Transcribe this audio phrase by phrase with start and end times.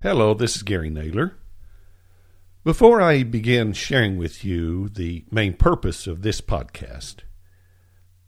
[0.00, 1.36] Hello, this is Gary Naylor.
[2.62, 7.22] Before I begin sharing with you the main purpose of this podcast,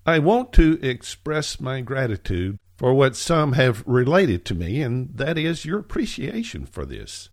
[0.04, 5.38] I want to express my gratitude for what some have related to me, and that
[5.38, 7.28] is your appreciation for this.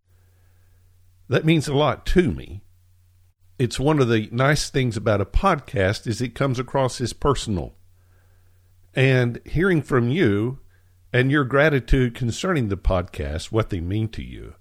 [1.27, 2.61] That means a lot to me.
[3.57, 7.73] It's one of the nice things about a podcast is it comes across as personal.
[8.93, 10.59] And hearing from you
[11.13, 14.55] and your gratitude concerning the podcast, what they mean to you.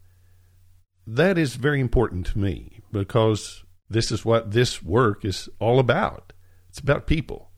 [1.06, 6.32] That is very important to me because this is what this work is all about.
[6.68, 7.50] It's about people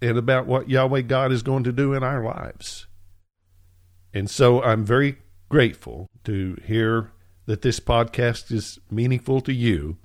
[0.00, 2.86] and about what Yahweh God is going to do in our lives.
[4.14, 5.18] And so I'm very
[5.48, 7.12] grateful to hear
[7.46, 9.98] that this podcast is meaningful to you.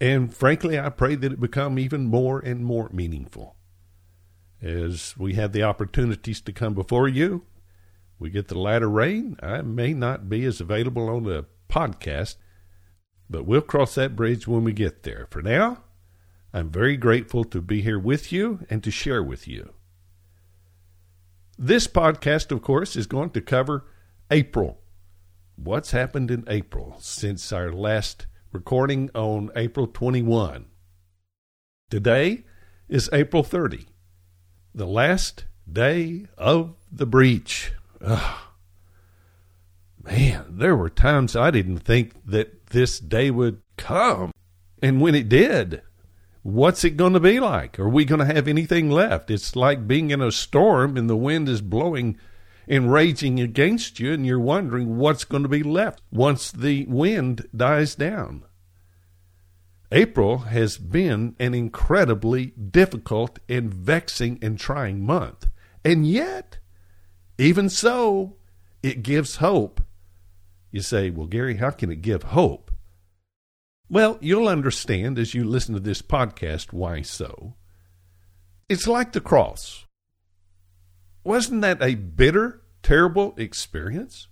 [0.00, 3.56] And frankly, I pray that it become even more and more meaningful
[4.64, 7.44] as we have the opportunities to come before you.
[8.18, 9.36] We get the latter rain.
[9.42, 12.36] I may not be as available on the podcast,
[13.28, 15.28] but we'll cross that bridge when we get there.
[15.30, 15.82] For now,
[16.52, 19.74] I'm very grateful to be here with you and to share with you.
[21.58, 23.84] This podcast, of course, is going to cover
[24.30, 24.80] April.
[25.56, 30.66] What's happened in April since our last recording on April 21?
[31.90, 32.44] Today
[32.88, 33.88] is April 30
[34.74, 37.72] the last day of the breach.
[38.00, 38.40] Ugh.
[40.02, 44.32] Man, there were times I didn't think that this day would come.
[44.82, 45.80] And when it did,
[46.42, 47.78] what's it going to be like?
[47.78, 49.30] Are we going to have anything left?
[49.30, 52.18] It's like being in a storm and the wind is blowing
[52.68, 57.46] and raging against you, and you're wondering what's going to be left once the wind
[57.54, 58.42] dies down.
[59.92, 65.46] April has been an incredibly difficult and vexing and trying month.
[65.84, 66.58] And yet,
[67.38, 68.36] even so,
[68.82, 69.82] it gives hope.
[70.70, 72.70] You say, well, Gary, how can it give hope?
[73.88, 77.54] Well, you'll understand as you listen to this podcast why so.
[78.68, 79.86] It's like the cross.
[81.22, 84.28] Wasn't that a bitter, terrible experience?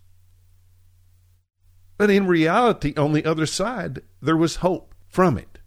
[1.98, 5.58] But in reality, on the other side, there was hope from it.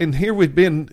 [0.00, 0.90] And here we've been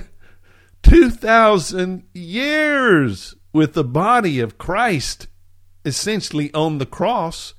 [0.82, 5.26] 2,000 years with the body of Christ
[5.84, 7.54] essentially on the cross,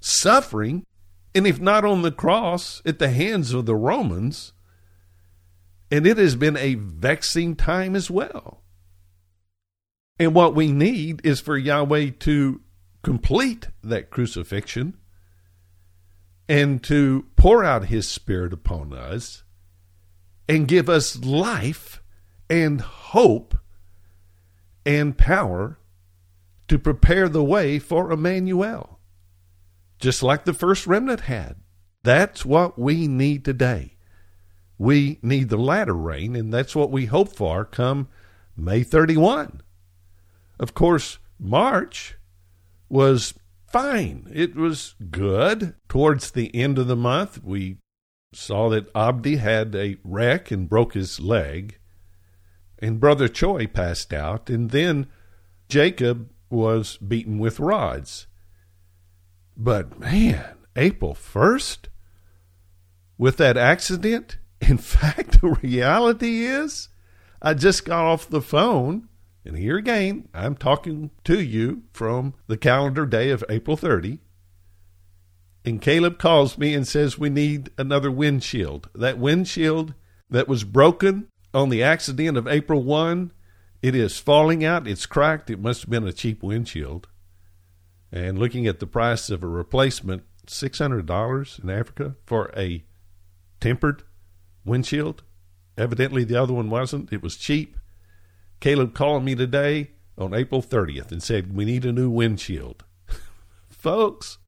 [0.00, 0.84] suffering,
[1.34, 4.54] and if not on the cross, at the hands of the Romans.
[5.90, 8.62] And it has been a vexing time as well.
[10.18, 12.62] And what we need is for Yahweh to
[13.02, 14.96] complete that crucifixion
[16.48, 19.42] and to pour out his Spirit upon us
[20.48, 22.02] and give us life
[22.48, 23.56] and hope
[24.84, 25.78] and power
[26.68, 29.00] to prepare the way for Emmanuel,
[29.98, 31.56] just like the first remnant had.
[32.02, 33.96] That's what we need today.
[34.78, 38.08] We need the latter rain, and that's what we hope for come
[38.56, 39.62] May 31.
[40.58, 42.16] Of course, March
[42.88, 43.34] was
[43.76, 44.26] fine.
[44.32, 45.74] It was good.
[45.88, 47.76] Towards the end of the month, we
[48.32, 51.78] saw that Abdi had a wreck and broke his leg,
[52.78, 55.08] and Brother Choi passed out, and then
[55.68, 58.26] Jacob was beaten with rods.
[59.56, 61.88] But man, April 1st,
[63.18, 66.88] with that accident, in fact, the reality is,
[67.42, 69.08] I just got off the phone,
[69.46, 74.20] and here again, I'm talking to you from the calendar day of April 30
[75.66, 78.88] and Caleb calls me and says we need another windshield.
[78.94, 79.94] That windshield
[80.30, 83.32] that was broken on the accident of April 1,
[83.82, 84.86] it is falling out.
[84.86, 85.50] It's cracked.
[85.50, 87.08] It must have been a cheap windshield.
[88.12, 92.84] And looking at the price of a replacement, $600 in Africa for a
[93.58, 94.04] tempered
[94.64, 95.24] windshield.
[95.76, 97.12] Evidently, the other one wasn't.
[97.12, 97.76] It was cheap.
[98.60, 102.84] Caleb called me today on April 30th and said, We need a new windshield.
[103.68, 104.38] Folks,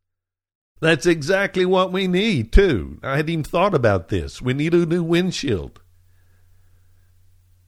[0.81, 2.99] that's exactly what we need, too.
[3.03, 4.41] I hadn't even thought about this.
[4.41, 5.81] We need a new windshield.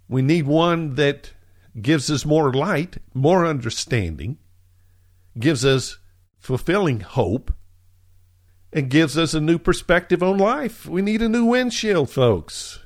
[0.08, 1.32] We need one that
[1.80, 4.38] gives us more light, more understanding,
[5.38, 5.98] gives us
[6.38, 7.52] fulfilling hope,
[8.72, 10.86] and gives us a new perspective on life.
[10.86, 12.80] We need a new windshield, folks.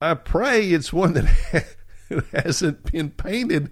[0.00, 1.66] I pray it's one that
[2.32, 3.70] hasn't been painted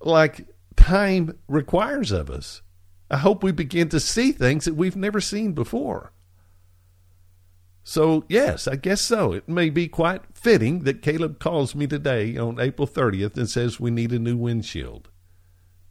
[0.00, 0.46] like
[0.76, 2.62] time requires of us.
[3.10, 6.12] I hope we begin to see things that we've never seen before.
[7.82, 9.32] So, yes, I guess so.
[9.32, 13.80] It may be quite fitting that Caleb calls me today on April 30th and says
[13.80, 15.08] we need a new windshield.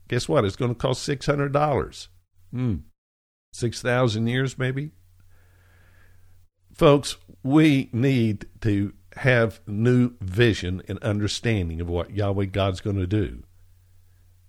[0.07, 0.45] Guess what?
[0.45, 2.07] It's going to cost $600.
[2.51, 2.75] Hmm.
[3.53, 4.91] 6,000 years, maybe?
[6.73, 13.05] Folks, we need to have new vision and understanding of what Yahweh God's going to
[13.05, 13.43] do.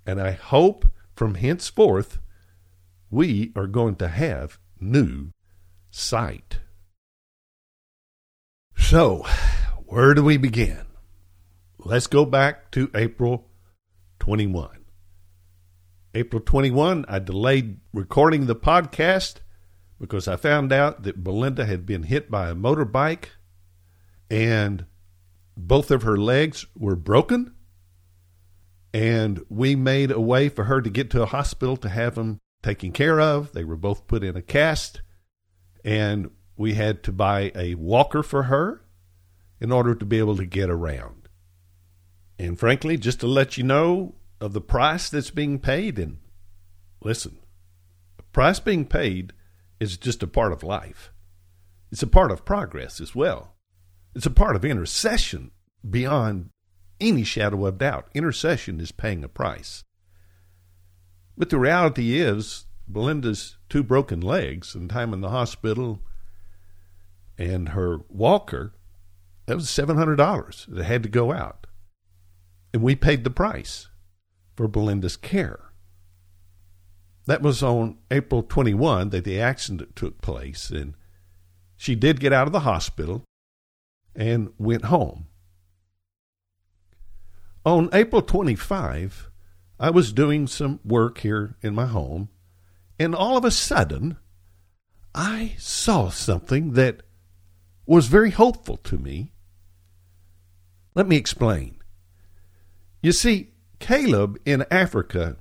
[0.06, 2.18] And I hope from henceforth
[3.10, 5.32] we are going to have new
[5.90, 6.60] sight.
[8.76, 9.26] So,
[9.86, 10.86] where do we begin?
[11.78, 13.48] Let's go back to April
[14.20, 14.84] 21.
[16.14, 19.38] April 21, I delayed recording the podcast
[20.00, 23.30] because I found out that Belinda had been hit by a motorbike
[24.30, 24.86] and
[25.56, 27.54] both of her legs were broken.
[28.92, 32.40] And we made a way for her to get to a hospital to have them
[32.62, 33.52] taken care of.
[33.52, 35.02] They were both put in a cast.
[35.84, 38.82] And we had to buy a walker for her
[39.60, 41.28] in order to be able to get around.
[42.38, 46.18] And frankly, just to let you know of the price that's being paid, and
[47.02, 47.38] listen,
[48.16, 49.32] the price being paid
[49.78, 51.12] is just a part of life.
[51.92, 53.54] It's a part of progress as well.
[54.14, 55.52] It's a part of intercession
[55.88, 56.50] beyond
[57.00, 58.08] any shadow of doubt.
[58.14, 59.84] Intercession is paying a price.
[61.36, 66.00] But the reality is, Belinda's two broken legs and time in the hospital
[67.38, 68.74] and her walker,
[69.46, 71.66] that was $700 that had to go out.
[72.74, 73.88] And we paid the price
[74.56, 75.70] for Belinda's care.
[77.26, 80.94] That was on April 21 that the accident took place, and
[81.76, 83.24] she did get out of the hospital
[84.14, 85.26] and went home.
[87.64, 89.30] On April 25,
[89.78, 92.28] I was doing some work here in my home,
[92.98, 94.16] and all of a sudden,
[95.14, 97.02] I saw something that
[97.86, 99.32] was very hopeful to me.
[100.94, 101.76] Let me explain.
[103.02, 105.36] You see, Caleb in Africa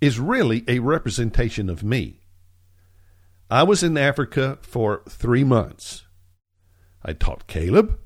[0.00, 2.20] is really a representation of me.
[3.50, 6.04] I was in Africa for three months.
[7.04, 7.98] I taught Caleb.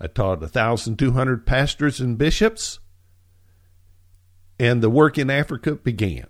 [0.00, 2.80] I taught 1,200 pastors and bishops.
[4.58, 6.26] And the work in Africa began.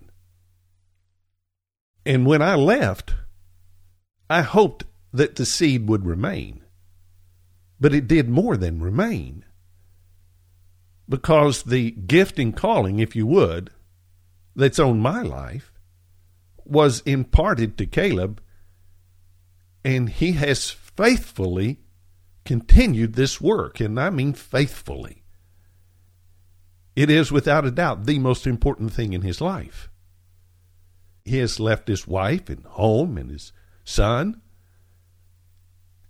[2.07, 3.15] And when I left,
[4.29, 6.63] I hoped that the seed would remain.
[7.81, 9.45] But it did more than remain.
[11.09, 13.71] Because the gift and calling, if you would,
[14.57, 15.73] that's on my life
[16.65, 18.41] was imparted to Caleb,
[19.85, 21.81] and he has faithfully
[22.45, 25.25] continued this work, and I mean faithfully.
[26.97, 29.89] It is without a doubt the most important thing in his life.
[31.25, 33.53] He has left his wife and home and his
[33.85, 34.43] son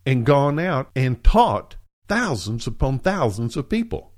[0.05, 1.77] and gone out and taught
[2.09, 4.13] thousands upon thousands of people,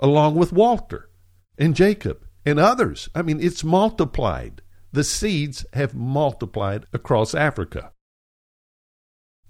[0.00, 1.10] along with Walter
[1.58, 3.08] and Jacob and others.
[3.14, 4.62] I mean, it's multiplied.
[4.92, 7.92] The seeds have multiplied across Africa.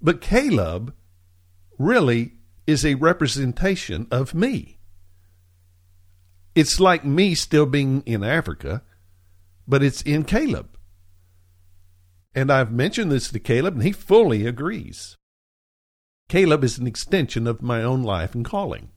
[0.01, 0.95] But Caleb
[1.79, 2.35] really
[2.67, 4.79] is a representation of me.
[6.55, 8.83] It's like me still being in Africa,
[9.67, 10.77] but it's in Caleb.
[12.35, 15.17] And I've mentioned this to Caleb, and he fully agrees.
[16.29, 18.91] Caleb is an extension of my own life and calling.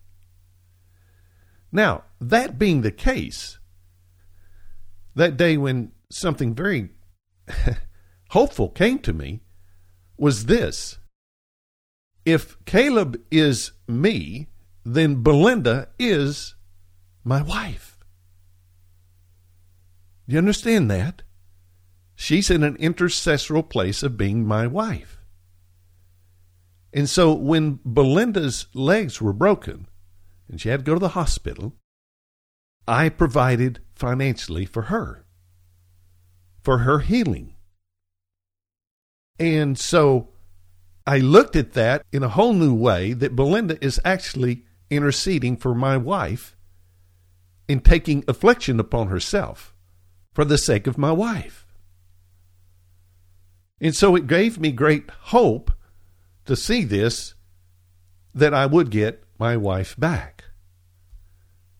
[1.71, 3.59] Now, that being the case,
[5.15, 6.89] that day when something very
[8.29, 9.41] hopeful came to me
[10.17, 10.97] was this
[12.25, 14.47] if Caleb is me,
[14.83, 16.55] then Belinda is
[17.23, 17.99] my wife.
[20.27, 21.23] Do you understand that?
[22.15, 25.17] She's in an intercessoral place of being my wife.
[26.93, 29.87] And so when Belinda's legs were broken
[30.47, 31.73] and she had to go to the hospital,
[32.87, 35.25] I provided financially for her,
[36.61, 37.55] for her healing.
[39.39, 40.29] And so
[41.05, 45.73] I looked at that in a whole new way that Belinda is actually interceding for
[45.73, 46.55] my wife
[47.67, 49.73] in taking affliction upon herself
[50.33, 51.65] for the sake of my wife.
[53.79, 55.71] And so it gave me great hope
[56.45, 57.33] to see this
[58.33, 60.43] that I would get my wife back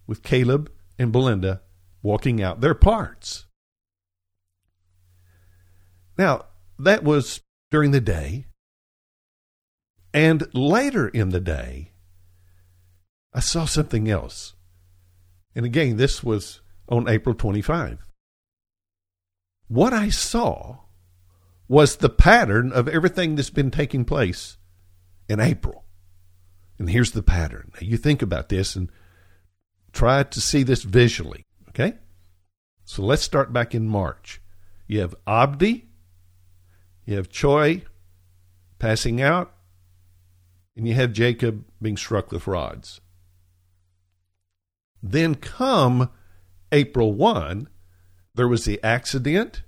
[0.08, 1.62] with Caleb and Belinda
[2.02, 3.46] walking out their parts.
[6.18, 6.46] Now,
[6.80, 8.48] that was during the day.
[10.14, 11.92] And later in the day,
[13.34, 14.56] I saw something else.
[15.56, 18.00] And again, this was on April 25.
[19.68, 20.80] What I saw
[21.68, 24.58] was the pattern of everything that's been taking place
[25.30, 25.86] in April.
[26.78, 27.72] And here's the pattern.
[27.76, 28.92] Now, you think about this and
[29.94, 31.94] try to see this visually, okay?
[32.84, 34.42] So let's start back in March.
[34.88, 35.88] You have Abdi,
[37.06, 37.84] you have Choi
[38.80, 39.54] passing out,
[40.76, 43.02] and you have Jacob being struck with rods.
[45.04, 46.10] Then come
[46.72, 47.68] April 1,
[48.36, 49.64] there was the accident.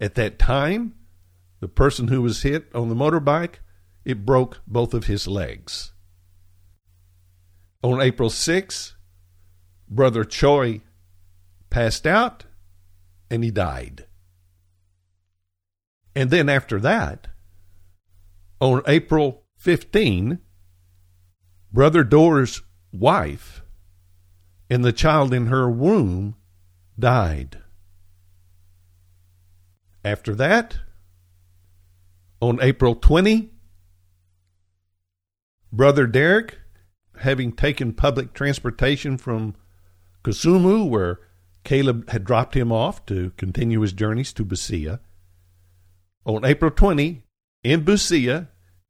[0.00, 0.94] At that time,
[1.60, 3.56] the person who was hit on the motorbike,
[4.04, 5.92] it broke both of his legs.
[7.82, 8.94] On April 6,
[9.88, 10.82] Brother Choi
[11.70, 12.44] passed out
[13.30, 14.06] and he died.
[16.14, 17.28] And then after that,
[18.60, 20.38] on April 15,
[21.72, 23.64] Brother Dorr's wife
[24.70, 26.36] and the child in her womb
[26.96, 27.58] died.
[30.04, 30.78] After that,
[32.40, 33.50] on April 20,
[35.72, 36.60] Brother Derek,
[37.18, 39.56] having taken public transportation from
[40.22, 41.18] Kisumu, where
[41.64, 45.00] Caleb had dropped him off to continue his journeys to Busia,
[46.24, 47.24] on April 20,
[47.64, 48.46] in Busia,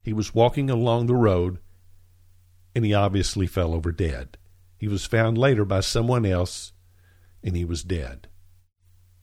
[0.06, 1.58] he was walking along the road
[2.76, 4.38] and he obviously fell over dead.
[4.78, 6.70] He was found later by someone else
[7.42, 8.28] and he was dead.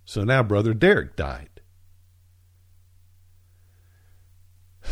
[0.03, 1.61] So now Brother Derek died.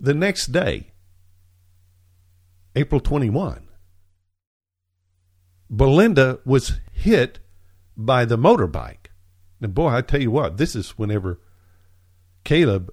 [0.00, 0.92] The next day,
[2.74, 3.68] April 21,
[5.68, 7.40] Belinda was hit
[7.94, 9.08] by the motorbike.
[9.60, 11.40] And boy, I tell you what, this is whenever
[12.44, 12.90] Caleb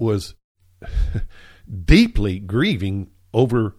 [0.00, 0.34] was
[1.84, 3.76] deeply grieving over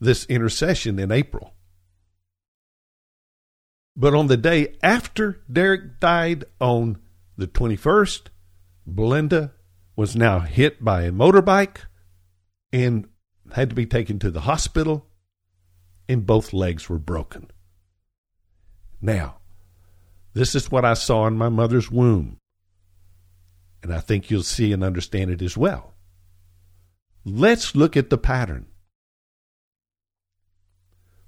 [0.00, 1.54] this intercession in April.
[3.96, 6.98] But on the day after Derek died on
[7.36, 8.28] the 21st,
[8.86, 9.52] Belinda
[9.96, 11.78] was now hit by a motorbike
[12.72, 13.08] and
[13.52, 15.06] had to be taken to the hospital,
[16.08, 17.50] and both legs were broken.
[19.00, 19.38] Now,
[20.32, 22.38] this is what I saw in my mother's womb,
[23.82, 25.94] and I think you'll see and understand it as well.
[27.24, 28.66] Let's look at the pattern.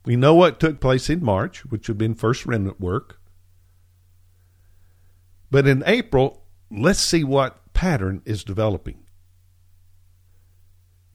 [0.04, 3.20] We know what took place in March, which had been first remnant work.
[5.50, 9.04] But in April, let's see what pattern is developing.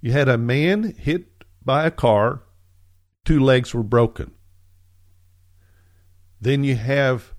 [0.02, 2.44] You had a man hit by a car,
[3.26, 4.32] two legs were broken.
[6.42, 7.34] Then you have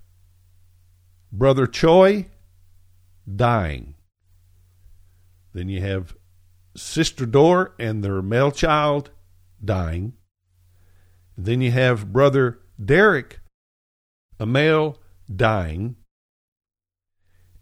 [1.31, 2.27] Brother Choi
[3.35, 3.95] dying.
[5.53, 6.15] Then you have
[6.75, 9.11] Sister Dor and their male child
[9.63, 10.13] dying.
[11.37, 13.39] Then you have Brother Derek,
[14.39, 14.99] a male,
[15.33, 15.95] dying.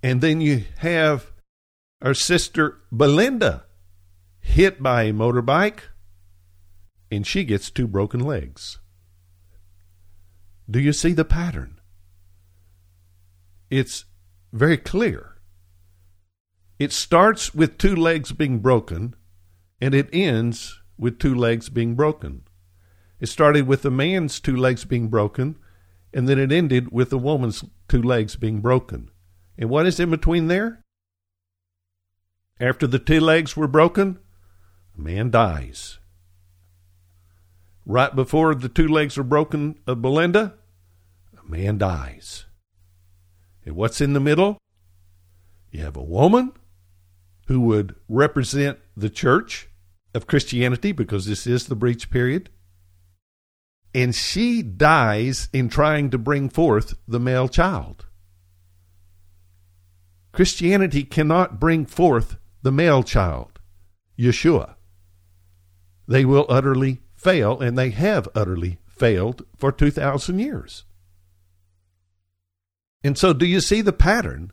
[0.02, 1.32] And then you have
[2.02, 3.66] our sister Belinda
[4.40, 5.82] hit by a motorbike,
[7.12, 8.80] and she gets two broken legs.
[10.70, 11.80] Do you see the pattern?
[13.70, 14.06] It's
[14.54, 15.29] very clear.
[16.80, 19.14] It starts with two legs being broken,
[19.82, 22.44] and it ends with two legs being broken.
[23.20, 25.58] It started with the man's two legs being broken,
[26.14, 29.12] and then it ended with the woman's two legs being broken.
[29.58, 30.86] And what is in between there?
[32.62, 34.18] After the two legs were broken,
[34.98, 36.00] a man dies.
[37.86, 40.56] Right before the two legs are broken of Belinda,
[41.38, 42.46] a man dies.
[43.66, 44.58] And what's in the middle?
[45.72, 46.54] You have a woman
[47.50, 49.68] who would represent the church
[50.16, 52.50] of Christianity because this is the breach period
[53.94, 58.06] and she dies in trying to bring forth the male child.
[60.32, 63.60] Christianity cannot bring forth the male child,
[64.18, 64.76] Yeshua.
[66.08, 70.86] They will utterly fail, and they have utterly failed for 2,000 years.
[73.04, 74.52] And so, do you see the pattern?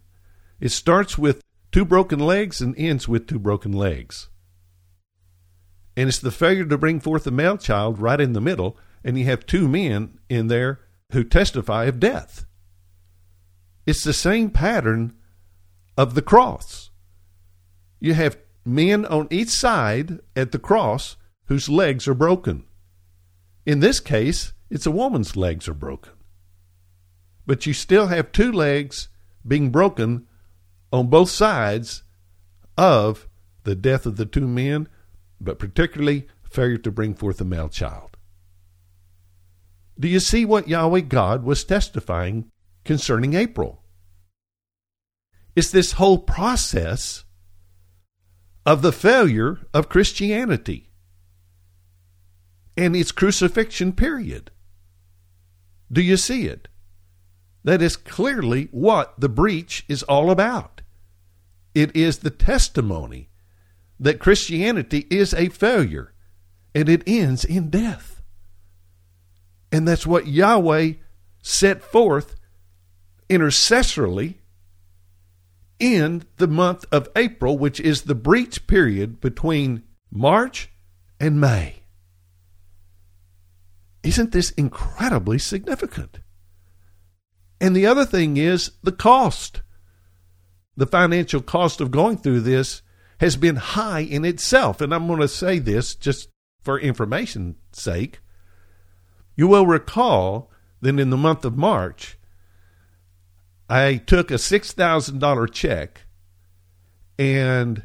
[0.60, 1.42] It starts with
[1.76, 4.30] two broken legs and ends with two broken legs.
[5.94, 9.18] And it's the failure to bring forth a male child right in the middle and
[9.18, 10.80] you have two men in there
[11.12, 12.46] who testify of death.
[13.84, 15.16] It's the same pattern
[15.98, 16.92] of the cross.
[18.00, 21.16] You have men on each side at the cross
[21.48, 22.64] whose legs are broken.
[23.66, 26.14] In this case, it's a woman's legs are broken.
[27.46, 29.08] But you still have two legs
[29.46, 30.26] being broken
[30.92, 32.02] on both sides
[32.76, 33.28] of
[33.64, 34.88] the death of the two men,
[35.40, 38.16] but particularly failure to bring forth a male child.
[39.98, 42.50] Do you see what Yahweh God was testifying
[42.84, 43.82] concerning April?
[45.54, 47.24] It's this whole process
[48.66, 50.90] of the failure of Christianity
[52.76, 54.50] and its crucifixion period.
[55.90, 56.68] Do you see it?
[57.64, 60.75] That is clearly what the breach is all about.
[61.76, 63.28] It is the testimony
[64.00, 66.14] that Christianity is a failure
[66.74, 68.22] and it ends in death.
[69.70, 70.92] And that's what Yahweh
[71.42, 72.36] set forth
[73.28, 74.36] intercessorily
[75.78, 80.70] in the month of April, which is the breach period between March
[81.20, 81.82] and May.
[84.02, 86.20] Isn't this incredibly significant?
[87.60, 89.60] And the other thing is the cost.
[90.76, 92.82] The financial cost of going through this
[93.20, 94.80] has been high in itself.
[94.80, 96.28] And I'm going to say this just
[96.60, 98.20] for information's sake.
[99.36, 102.18] You will recall that in the month of March,
[103.68, 106.02] I took a $6,000 check
[107.18, 107.82] and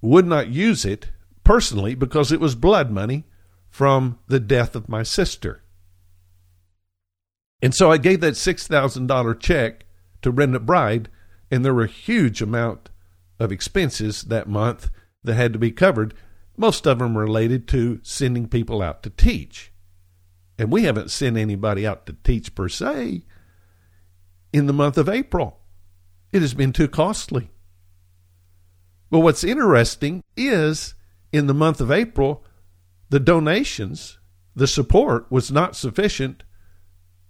[0.00, 1.10] would not use it
[1.44, 3.24] personally because it was blood money
[3.68, 5.62] from the death of my sister.
[7.62, 9.86] And so I gave that $6,000 check
[10.22, 11.08] to Remnant Bride,
[11.50, 12.90] and there were a huge amount
[13.38, 14.90] of expenses that month
[15.22, 16.14] that had to be covered.
[16.56, 19.72] Most of them related to sending people out to teach.
[20.58, 23.22] And we haven't sent anybody out to teach per se
[24.52, 25.60] in the month of April.
[26.32, 27.50] It has been too costly.
[29.10, 30.94] But what's interesting is
[31.32, 32.44] in the month of April,
[33.10, 34.18] the donations,
[34.54, 36.42] the support was not sufficient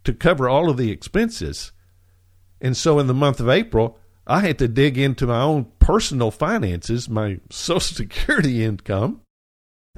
[0.04, 1.72] to cover all of the expenses.
[2.60, 6.30] And so in the month of April, I had to dig into my own personal
[6.30, 9.22] finances, my Social Security income,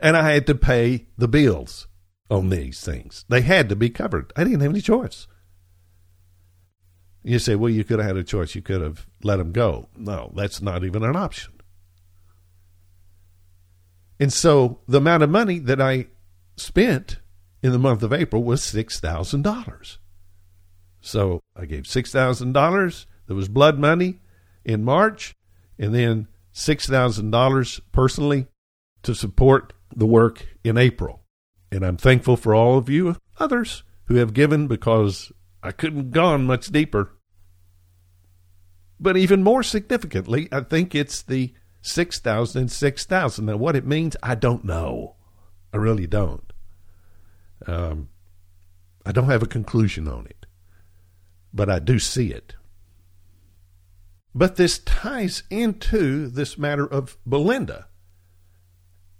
[0.00, 1.87] and I had to pay the bills
[2.30, 3.25] on these things.
[3.28, 4.32] They had to be covered.
[4.37, 5.26] I didn't have any choice.
[7.25, 8.54] You say, well, you could have had a choice.
[8.54, 9.88] You could have let them go.
[9.97, 11.54] No, that's not even an option.
[14.20, 16.06] And so the amount of money that I
[16.56, 17.18] spent
[17.62, 19.97] in the month of April was $6,000.
[21.00, 23.06] So I gave $6,000.
[23.28, 24.19] There was blood money
[24.64, 25.36] in March,
[25.78, 28.47] and then $6,000 personally
[29.02, 31.23] to support the work in April.
[31.71, 35.30] And I'm thankful for all of you others who have given because
[35.62, 37.12] I couldn't gone much deeper.
[38.99, 43.45] But even more significantly, I think it's the 6,000 and 6,000.
[43.45, 45.17] Now, what it means, I don't know.
[45.73, 46.52] I really don't.
[47.67, 48.08] Um,
[49.04, 50.47] I don't have a conclusion on it,
[51.52, 52.54] but I do see it.
[54.38, 57.88] But this ties into this matter of Belinda.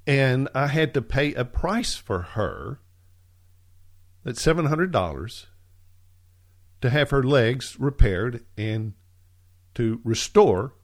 [0.07, 2.78] And I had to pay a price for her
[4.22, 5.46] that's $700
[6.81, 8.92] to have her legs repaired and
[9.74, 10.74] to restore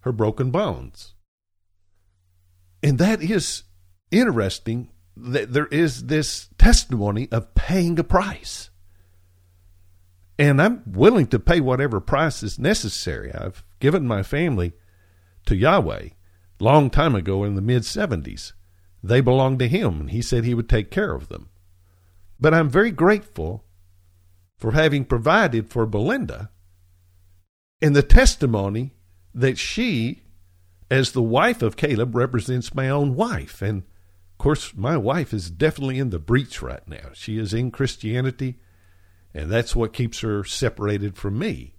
[0.00, 1.12] her broken bones.
[2.82, 3.64] And that is
[4.10, 8.70] interesting that there is this testimony of paying a price.
[10.38, 13.30] And I'm willing to pay whatever price is necessary.
[13.34, 14.72] I've given my family
[15.44, 16.10] to Yahweh
[16.60, 18.52] long time ago in the mid 70s.
[19.02, 21.48] They belonged to him, and he said he would take care of them.
[22.38, 23.64] But I'm very grateful
[24.56, 26.50] for having provided for Belinda
[27.80, 28.94] and the testimony
[29.34, 30.22] that she,
[30.88, 33.60] as the wife of Caleb, represents my own wife.
[33.60, 37.10] And of course, my wife is definitely in the breach right now.
[37.14, 38.60] She is in Christianity,
[39.34, 41.71] and that's what keeps her separated from me.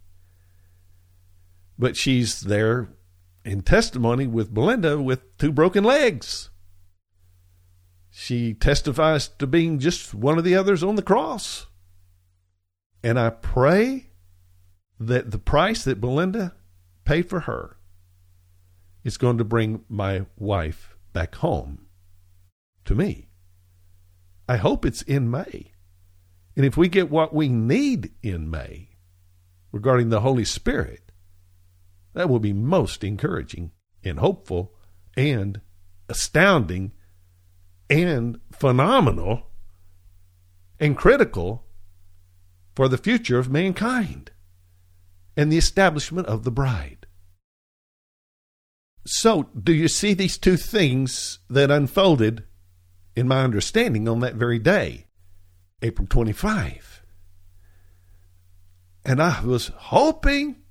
[1.77, 2.89] But she's there
[3.43, 6.49] in testimony with Belinda with two broken legs.
[8.09, 11.67] She testifies to being just one of the others on the cross.
[13.03, 14.11] And I pray
[14.99, 16.53] that the price that Belinda
[17.05, 17.77] paid for her
[19.03, 21.87] is going to bring my wife back home
[22.85, 23.29] to me.
[24.47, 25.71] I hope it's in May.
[26.55, 28.89] And if we get what we need in May
[29.71, 31.02] regarding the Holy Spirit,
[32.13, 33.71] that will be most encouraging
[34.03, 34.73] and hopeful
[35.15, 35.61] and
[36.09, 36.91] astounding
[37.89, 39.47] and phenomenal
[40.79, 41.65] and critical
[42.75, 44.31] for the future of mankind
[45.37, 47.05] and the establishment of the bride.
[49.05, 52.45] So, do you see these two things that unfolded
[53.15, 55.07] in my understanding on that very day,
[55.81, 57.03] April 25?
[59.05, 60.62] And I was hoping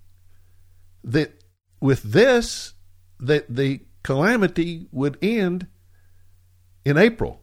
[1.04, 1.42] that
[1.80, 2.74] with this,
[3.18, 5.66] that the calamity would end
[6.84, 7.40] in April,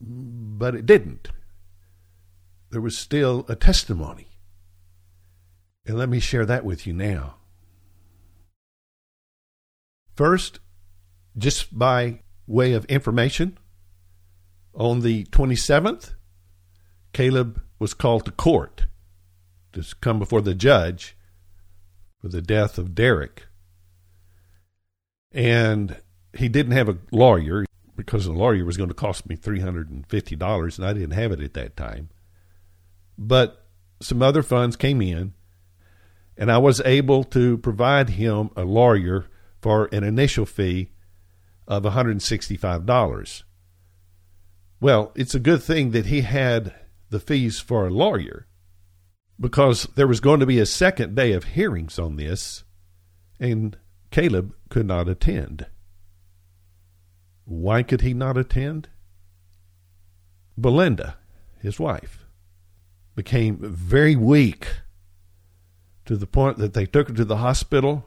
[0.00, 1.28] but it didn't.
[2.70, 4.28] There was still a testimony
[5.86, 7.36] and let me share that with you now.
[10.14, 10.60] First,
[11.36, 13.58] just by way of information,
[14.74, 16.14] on the 27th,
[17.12, 18.86] Caleb was called to court
[19.72, 21.16] to come before the judge
[22.28, 23.46] the death of Derek.
[25.32, 25.96] And
[26.32, 27.64] he didn't have a lawyer
[27.96, 31.54] because the lawyer was going to cost me $350 and I didn't have it at
[31.54, 32.10] that time.
[33.16, 33.66] But
[34.00, 35.34] some other funds came in
[36.36, 39.26] and I was able to provide him a lawyer
[39.60, 40.90] for an initial fee
[41.66, 43.42] of $165.
[44.80, 46.74] Well, it's a good thing that he had
[47.10, 48.46] the fees for a lawyer
[49.38, 52.64] because there was going to be a second day of hearings on this,
[53.40, 53.76] and
[54.10, 55.66] Caleb could not attend.
[57.44, 58.88] Why could he not attend?
[60.56, 61.16] Belinda,
[61.60, 62.24] his wife,
[63.16, 64.68] became very weak
[66.06, 68.06] to the point that they took her to the hospital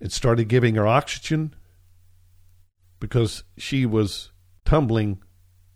[0.00, 1.54] and started giving her oxygen
[3.00, 4.30] because she was
[4.64, 5.22] tumbling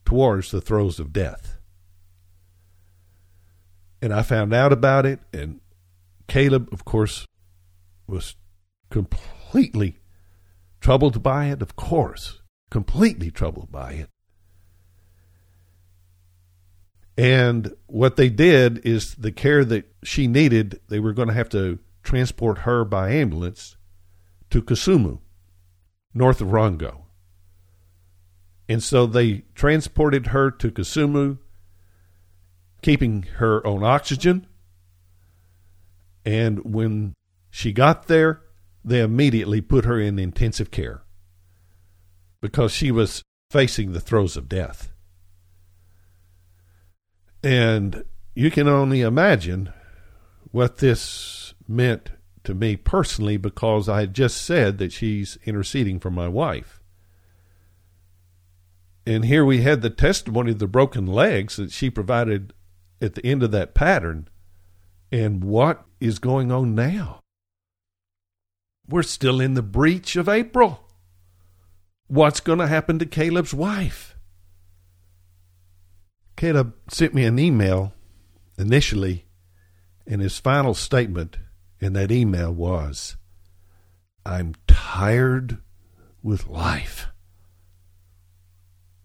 [0.05, 1.58] towards the throes of death.
[4.01, 5.61] And I found out about it, and
[6.29, 7.27] Caleb, of course,
[8.07, 8.37] was
[8.91, 9.99] completely
[10.81, 14.09] troubled by it, of course, completely troubled by it.
[17.17, 21.49] And what they did is the care that she needed, they were going to have
[21.49, 23.77] to transport her by ambulance
[24.51, 25.19] to Kisumu,
[26.15, 27.03] north of Rongo.
[28.69, 31.39] And so they transported her to Kisumu,
[32.83, 34.47] keeping her on oxygen.
[36.25, 37.14] And when
[37.51, 38.43] she got there,
[38.85, 41.03] they immediately put her in intensive care
[42.41, 44.93] because she was facing the throes of death.
[47.43, 49.73] And you can only imagine
[50.51, 52.11] what this meant
[52.45, 56.81] to me personally because I had just said that she's interceding for my wife.
[59.07, 62.53] And here we had the testimony of the broken legs that she provided
[63.01, 64.29] at the end of that pattern.
[65.11, 67.21] And what is going on now?
[68.89, 70.89] We're still in the breach of April.
[72.07, 74.17] What's going to happen to Caleb's wife?
[76.37, 77.93] Caleb sent me an email
[78.57, 79.27] initially,
[80.07, 81.37] and his final statement
[81.81, 83.17] in that email was
[84.25, 85.59] I'm tired
[86.23, 87.09] with life.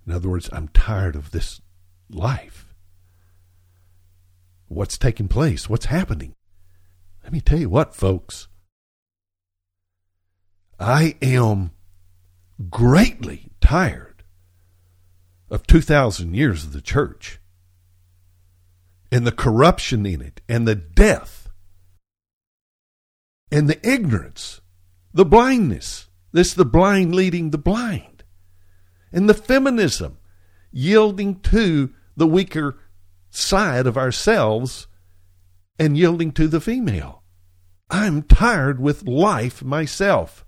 [0.05, 1.61] In other words, I'm tired of this
[2.09, 2.62] life.
[4.73, 5.69] What's taking place?
[5.69, 6.35] What's happening?
[7.23, 8.47] Let me tell you what, folks.
[10.79, 11.71] I am
[12.69, 14.23] greatly tired
[15.49, 17.39] of 2,000 years of the church
[19.11, 21.49] and the corruption in it and the death
[23.51, 24.61] and the ignorance,
[25.13, 26.09] the blindness.
[26.31, 28.23] This the blind leading the blind.
[29.11, 30.17] And the feminism
[30.71, 32.79] yielding to the weaker
[33.33, 34.87] side of ourselves
[35.79, 37.23] and yielding to the female.
[37.89, 40.45] I'm tired with life myself.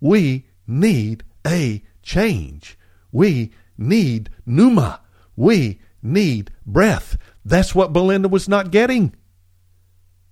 [0.00, 2.78] We need a change.
[3.12, 5.00] We need pneuma.
[5.36, 7.16] We need breath.
[7.44, 9.14] That's what Belinda was not getting.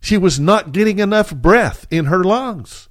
[0.01, 2.89] She was not getting enough breath in her lungs.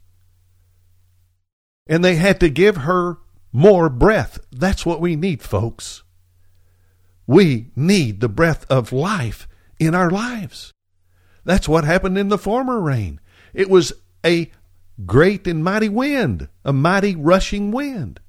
[1.87, 3.17] And they had to give her
[3.51, 4.39] more breath.
[4.51, 6.03] That's what we need, folks.
[7.29, 10.73] We need the breath of life in our lives.
[11.45, 13.19] That's what happened in the former rain.
[13.53, 13.93] It was
[14.25, 14.49] a
[15.05, 18.19] great and mighty wind, a mighty rushing wind.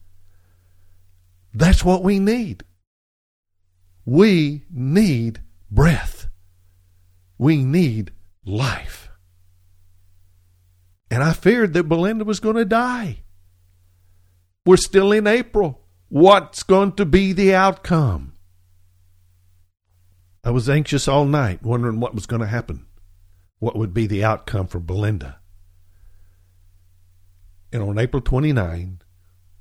[1.55, 2.63] That's what we need.
[4.05, 6.29] We need breath.
[7.39, 8.13] We need
[8.45, 9.09] life.
[11.11, 13.21] And I feared that Belinda was going to die.
[14.67, 15.81] We're still in April.
[16.11, 18.35] What's going to be the outcome?
[20.43, 22.87] I was anxious all night, wondering what was going to happen.
[23.59, 25.39] What would be the outcome for Belinda?
[27.73, 29.03] And on April 29,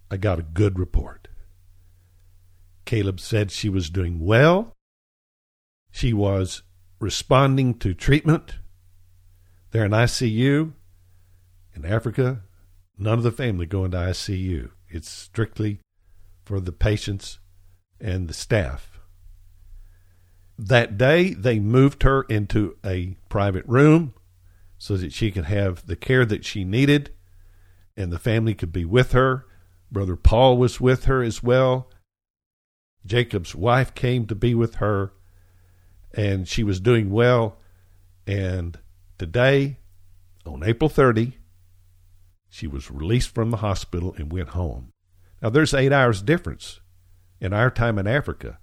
[0.10, 1.28] I got a good report.
[2.86, 4.74] Caleb said she was doing well.
[5.92, 6.64] She was
[7.00, 8.56] responding to treatment.
[9.72, 10.74] They're in ICU.
[11.76, 12.42] In Africa,
[12.98, 14.72] none of the family go into ICU.
[14.88, 15.80] It's strictly
[16.46, 17.40] for the patients
[18.00, 18.99] and the staff.
[20.62, 24.14] That day, they moved her into a private room
[24.78, 27.12] so that she could have the care that she needed
[27.96, 29.46] and the family could be with her.
[29.90, 31.90] Brother Paul was with her as well.
[33.06, 35.14] Jacob's wife came to be with her,
[36.14, 37.58] and she was doing well.
[38.28, 38.78] And
[39.18, 39.78] today,
[40.46, 41.38] on April 30,
[42.50, 44.92] she was released from the hospital and went home.
[45.42, 46.82] Now, there's eight hours difference
[47.40, 48.60] in our time in Africa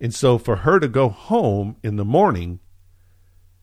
[0.00, 2.60] And so for her to go home in the morning,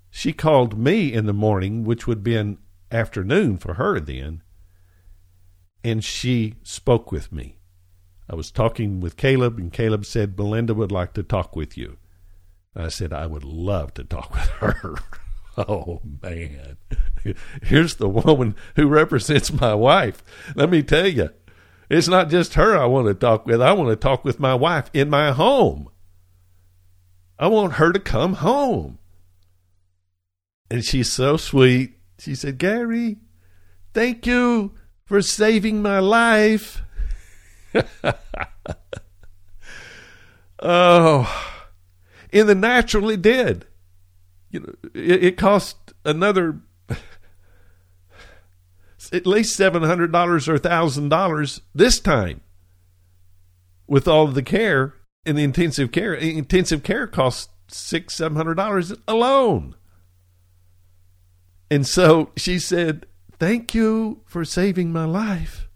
[0.10, 2.58] she called me in the morning, which would be an
[2.92, 4.44] afternoon for her then,
[5.84, 7.58] and she spoke with me.
[8.30, 11.98] I was talking with Caleb, and Caleb said, Belinda would like to talk with you.
[12.76, 14.96] I said, I would love to talk with her.
[15.58, 16.78] oh, man.
[17.62, 20.24] Here's the woman who represents my wife.
[20.56, 21.30] Let me tell you,
[21.90, 23.62] it's not just her I want to talk with.
[23.62, 25.90] I want to talk with my wife in my home.
[27.38, 29.00] I want her to come home.
[30.70, 31.98] And she's so sweet.
[32.20, 33.18] She said, Gary,
[33.94, 34.74] thank you
[35.06, 36.82] for saving my life.
[40.60, 41.56] oh,
[42.32, 43.68] in the natural, it did.
[44.50, 46.62] You know, it, it cost another
[49.12, 52.42] at least seven hundred dollars or thousand dollars this time
[53.88, 56.14] with all the care in the intensive care.
[56.14, 59.76] Intensive care costs six, seven hundred dollars alone.
[61.70, 63.06] And so she said,
[63.38, 65.68] Thank you for saving my life.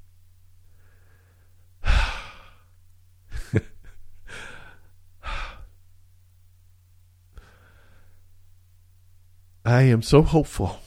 [9.65, 10.79] I am so hopeful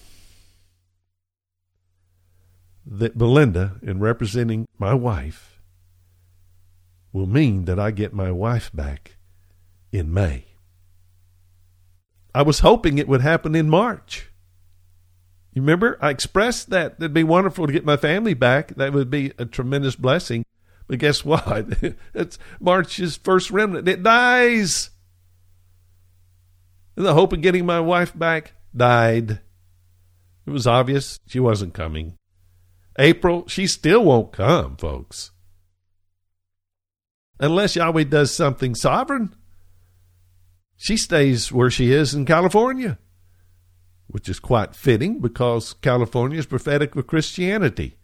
[2.87, 5.52] that Belinda, in representing my wife,
[7.13, 9.17] will mean that I get my wife back
[9.91, 10.47] in May.
[12.35, 14.31] I was hoping it would happen in March.
[15.53, 15.99] You remember?
[16.01, 18.75] I expressed that it'd be wonderful to get my family back.
[18.77, 20.47] That would be a tremendous blessing.
[20.87, 21.67] But guess what?
[22.15, 23.87] it's March's first remnant.
[23.87, 24.91] It dies.
[26.97, 29.41] And the hope of getting my wife back died.
[30.47, 32.17] It was obvious she wasn't coming.
[32.99, 35.32] April, she still won't come, folks.
[37.43, 39.35] Unless Yahweh does something sovereign.
[40.77, 42.99] She stays where she is in California
[44.13, 47.97] which is quite fitting because California is prophetic of Christianity.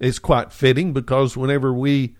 [0.00, 2.16] It's quite fitting because whenever we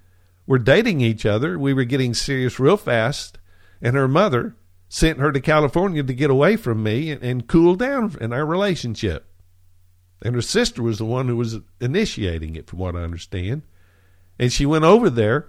[0.46, 3.38] were dating each other, we were getting serious real fast,
[3.82, 4.56] and her mother
[4.88, 8.46] sent her to California to get away from me and, and cool down in our
[8.46, 9.26] relationship.
[10.22, 13.62] And her sister was the one who was initiating it, from what I understand.
[14.38, 15.48] And she went over there,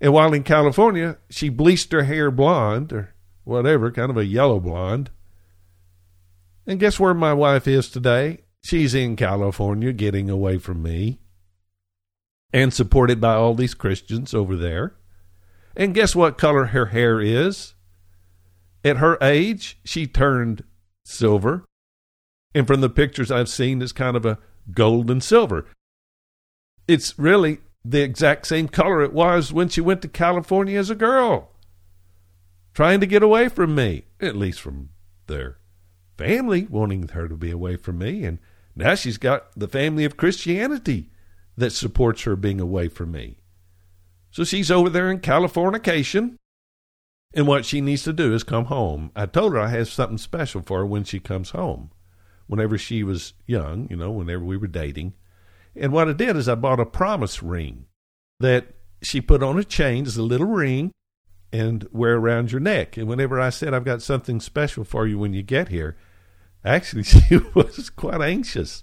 [0.00, 4.60] and while in California, she bleached her hair blonde or whatever, kind of a yellow
[4.60, 5.10] blonde
[6.66, 8.38] and guess where my wife is today?
[8.64, 11.20] She's in California getting away from me
[12.52, 14.94] and supported by all these Christians over there.
[15.76, 17.74] And guess what color her hair is?
[18.84, 20.64] At her age, she turned
[21.04, 21.64] silver.
[22.54, 24.38] And from the pictures I've seen, it's kind of a
[24.72, 25.66] gold and silver.
[26.88, 30.94] It's really the exact same color it was when she went to California as a
[30.94, 31.52] girl,
[32.74, 34.90] trying to get away from me, at least from
[35.26, 35.58] there
[36.16, 38.24] family wanting her to be away from me.
[38.24, 38.38] And
[38.74, 41.10] now she's got the family of Christianity
[41.56, 43.38] that supports her being away from me.
[44.30, 46.36] So she's over there in Californication.
[47.34, 49.10] And what she needs to do is come home.
[49.14, 51.90] I told her I have something special for her when she comes home.
[52.46, 55.14] Whenever she was young, you know, whenever we were dating.
[55.78, 57.86] And what I did is I bought a promise ring
[58.40, 58.68] that
[59.02, 60.92] she put on a chain as a little ring
[61.52, 62.96] and wear around your neck.
[62.96, 65.96] And whenever I said I've got something special for you when you get here,
[66.64, 68.82] actually she was quite anxious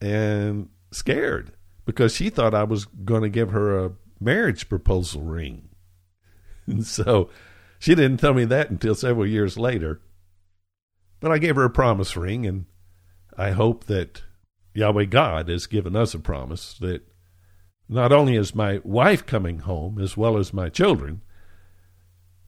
[0.00, 1.52] and scared
[1.84, 5.68] because she thought I was going to give her a marriage proposal ring.
[6.68, 7.30] And so
[7.78, 10.00] she didn't tell me that until several years later.
[11.20, 12.64] But I gave her a promise ring, and
[13.38, 14.24] I hope that
[14.76, 17.02] Yahweh God has given us a promise that
[17.88, 21.22] not only is my wife coming home as well as my children,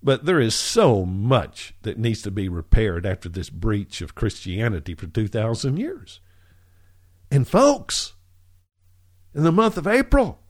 [0.02, 4.94] but there is so much that needs to be repaired after this breach of Christianity
[4.94, 6.20] for 2,000 years.
[7.30, 8.14] And, folks,
[9.34, 10.40] in the month of April,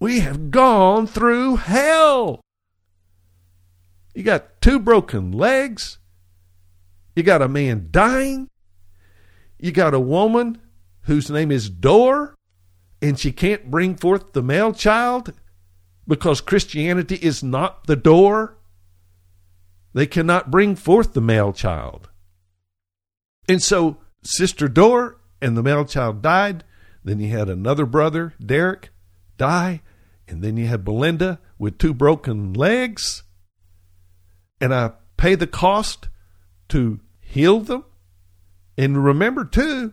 [0.00, 2.40] we have gone through hell.
[4.14, 5.98] You got two broken legs.
[7.16, 8.48] You got a man dying.
[9.58, 10.61] You got a woman
[11.02, 12.34] whose name is Door,
[13.00, 15.32] and she can't bring forth the male child
[16.06, 18.58] because Christianity is not the door.
[19.94, 22.08] They cannot bring forth the male child.
[23.48, 26.64] And so Sister Door and the male child died.
[27.04, 28.90] Then you had another brother, Derek,
[29.36, 29.82] die.
[30.28, 33.24] And then you had Belinda with two broken legs.
[34.60, 36.08] And I pay the cost
[36.68, 37.84] to heal them.
[38.78, 39.92] And remember, too,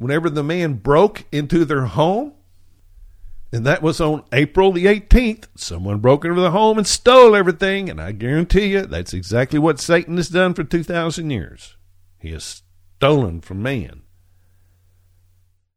[0.00, 2.32] whenever the man broke into their home,
[3.52, 5.46] And that was on April the 18th.
[5.56, 7.90] Someone broke into the home and stole everything.
[7.90, 11.76] And I guarantee you that's exactly what Satan has done for 2,000 years.
[12.18, 12.62] He has
[12.96, 14.02] stolen from man.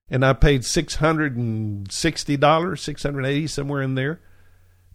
[0.07, 4.21] And I paid $660, 680 somewhere in there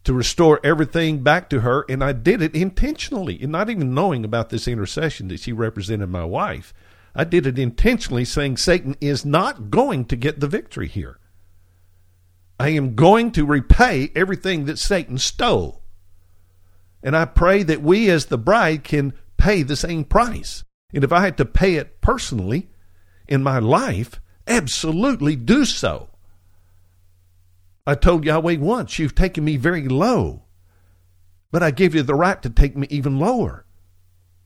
[0.04, 1.84] to restore everything back to her.
[1.88, 6.10] And I did it intentionally and not even knowing about this intercession that she represented
[6.10, 6.72] my wife.
[7.18, 11.18] I did it intentionally saying Satan is not going to get the victory here.
[12.60, 15.82] I am going to repay everything that Satan stole.
[17.02, 20.62] And I pray that we as the bride can pay the same price.
[20.94, 22.68] And if I had to pay it personally
[23.26, 26.10] in my life, absolutely do so.
[27.84, 30.44] I told Yahweh once, You've taken me very low,
[31.50, 33.66] but I give you the right to take me even lower.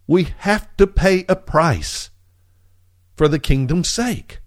[0.07, 2.09] We have to pay a price
[3.17, 4.41] for the kingdom's sake.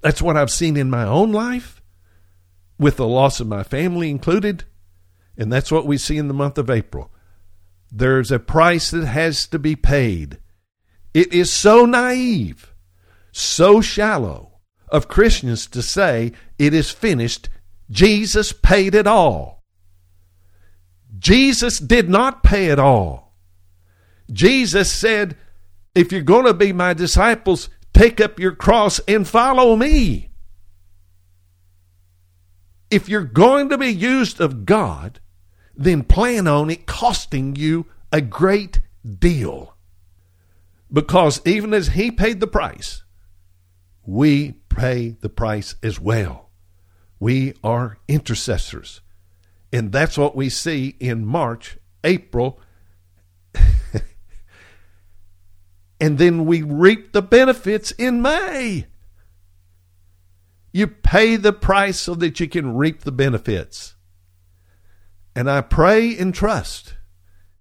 [0.00, 1.82] That's what I've seen in my own life
[2.78, 4.64] with the loss of my family included.
[5.36, 7.10] And that's what we see in the month of April.
[7.90, 10.38] There's a price that has to be paid.
[11.12, 12.72] It is so naive,
[13.32, 17.48] so shallow of Christians to say it is finished.
[17.90, 19.62] Jesus paid it all.
[21.18, 23.34] Jesus did not pay it all.
[24.32, 25.36] Jesus said,
[25.94, 30.30] If you're going to be my disciples, take up your cross and follow me
[32.90, 35.20] if you're going to be used of God,
[35.74, 38.80] then plan on it costing you a great
[39.18, 39.76] deal.
[40.92, 43.04] Because even as He paid the price,
[44.04, 46.50] we pay the price as well.
[47.20, 49.00] We are intercessors.
[49.72, 52.60] And that's what we see in March, April,
[56.00, 58.86] and then we reap the benefits in May.
[60.72, 63.96] You pay the price so that you can reap the benefits.
[65.34, 66.94] And I pray and trust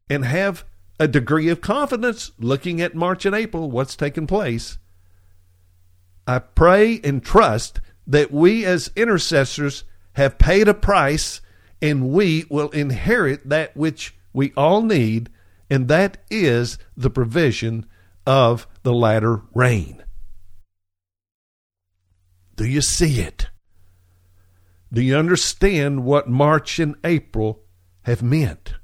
[0.09, 0.63] and have
[0.99, 4.77] a degree of confidence looking at March and April, what's taken place.
[6.25, 11.41] I pray and trust that we as intercessors have paid a price
[11.81, 15.29] and we will inherit that which we all need,
[15.69, 17.85] and that is the provision
[18.29, 20.03] of the latter rain.
[22.55, 23.49] Do you see it?
[24.93, 27.63] Do you understand what March and April
[28.03, 28.75] have meant?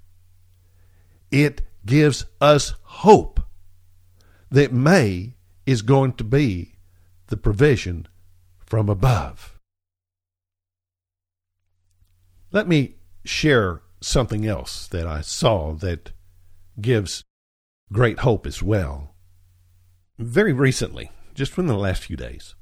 [1.30, 3.40] It gives us hope
[4.50, 5.36] that May
[5.68, 6.78] is going to be
[7.28, 8.08] the provision
[8.66, 9.60] from above.
[12.52, 16.14] Let me share something else that I saw that
[16.82, 17.24] gives
[17.92, 19.15] great hope as well.
[20.18, 22.56] Very recently, just within the last few days,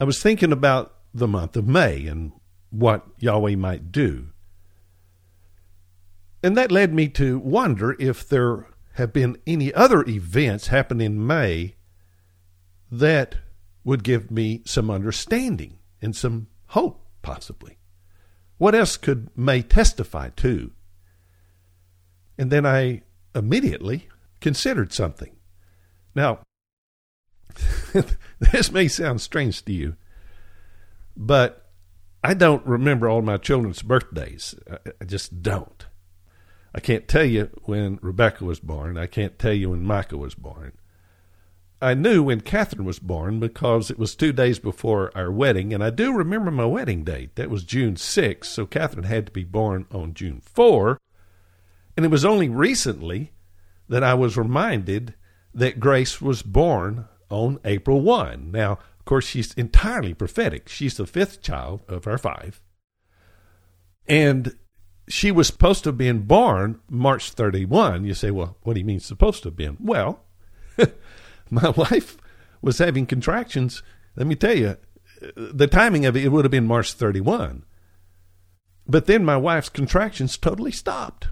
[0.00, 2.32] I was thinking about the month of May and
[2.70, 4.30] what Yahweh might do.
[6.42, 11.24] And that led me to wonder if there have been any other events happen in
[11.24, 11.76] May
[12.90, 13.36] that
[13.84, 17.78] would give me some understanding and some hope, possibly.
[18.58, 20.72] What else could May testify to?
[22.36, 23.02] And then I
[23.34, 24.08] immediately
[24.40, 25.36] considered something.
[26.14, 26.40] Now,
[28.40, 29.96] this may sound strange to you,
[31.16, 31.70] but
[32.24, 34.54] I don't remember all my children's birthdays.
[35.00, 35.86] I just don't.
[36.74, 38.96] I can't tell you when Rebecca was born.
[38.96, 40.72] I can't tell you when Micah was born.
[41.82, 45.82] I knew when Catherine was born because it was two days before our wedding, and
[45.82, 47.34] I do remember my wedding date.
[47.34, 51.00] That was June 6, so Catherine had to be born on June 4.
[51.96, 53.32] And it was only recently
[53.88, 55.14] that I was reminded
[55.54, 58.50] that Grace was born on April 1.
[58.50, 60.68] Now, of course, she's entirely prophetic.
[60.68, 62.60] She's the fifth child of our five.
[64.06, 64.56] And
[65.08, 68.04] she was supposed to have been born March 31.
[68.04, 69.76] You say, well, what do you mean supposed to have been?
[69.80, 70.24] Well,
[71.50, 72.16] my wife
[72.60, 73.82] was having contractions.
[74.16, 74.76] Let me tell you,
[75.36, 77.64] the timing of it, it would have been March 31.
[78.86, 81.28] But then my wife's contractions totally stopped.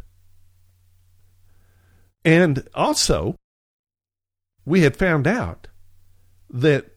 [2.24, 3.36] And also,
[4.64, 5.68] we had found out
[6.48, 6.92] that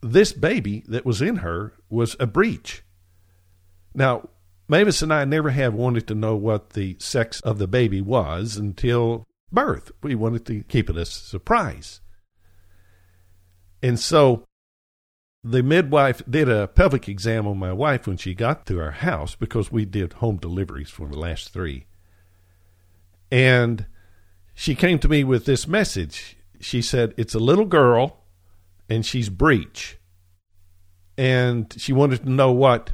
[0.00, 2.82] this baby that was in her was a breech.
[3.94, 4.28] Now,
[4.68, 8.56] Mavis and I never have wanted to know what the sex of the baby was
[8.56, 9.90] until birth.
[10.02, 12.00] We wanted to keep it a surprise.
[13.82, 14.44] And so
[15.42, 19.34] the midwife did a pelvic exam on my wife when she got to our house
[19.34, 21.86] because we did home deliveries for the last three.
[23.30, 23.86] And
[24.54, 26.36] she came to me with this message.
[26.60, 28.24] She said, It's a little girl
[28.88, 29.98] and she's breech.
[31.16, 32.92] And she wanted to know what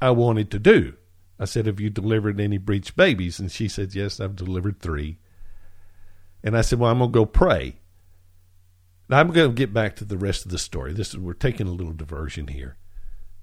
[0.00, 0.94] I wanted to do.
[1.38, 3.38] I said, Have you delivered any breech babies?
[3.38, 5.18] And she said, Yes, I've delivered three.
[6.42, 7.76] And I said, Well, I'm going to go pray.
[9.08, 10.92] Now, I'm going to get back to the rest of the story.
[10.92, 12.76] This is, we're taking a little diversion here,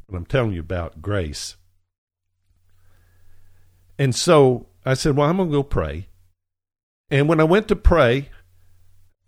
[0.08, 1.56] but I'm telling you about grace.
[3.98, 6.08] And so I said, Well, I'm going to go pray.
[7.10, 8.30] And when I went to pray,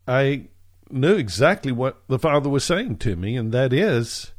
[0.08, 0.48] I
[0.90, 4.34] knew exactly what the Father was saying to me, and that is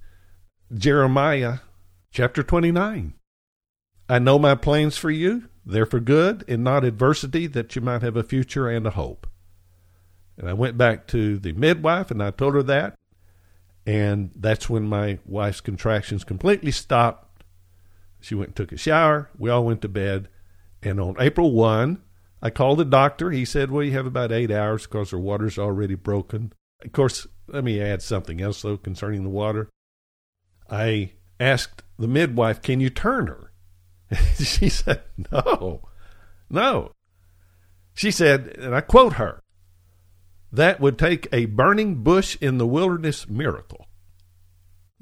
[0.73, 1.59] Jeremiah
[2.13, 3.15] chapter 29.
[4.09, 5.49] I know my plans for you.
[5.65, 9.27] They're for good and not adversity, that you might have a future and a hope.
[10.39, 12.95] And I went back to the midwife and I told her that.
[13.87, 17.43] And that's when my wife's contractions completely stopped.
[18.21, 19.31] She went and took a shower.
[19.39, 20.29] We all went to bed.
[20.83, 22.03] And on April 1,
[22.43, 23.31] I called the doctor.
[23.31, 26.53] He said, Well, you have about eight hours because her water's already broken.
[26.85, 29.71] Of course, let me add something else, though, concerning the water.
[30.71, 33.53] I asked the midwife, Can you turn her?
[34.37, 35.83] she said, No,
[36.51, 36.93] no.
[37.95, 39.43] She said, and I quote her,
[40.53, 43.87] that would take a burning bush in the wilderness miracle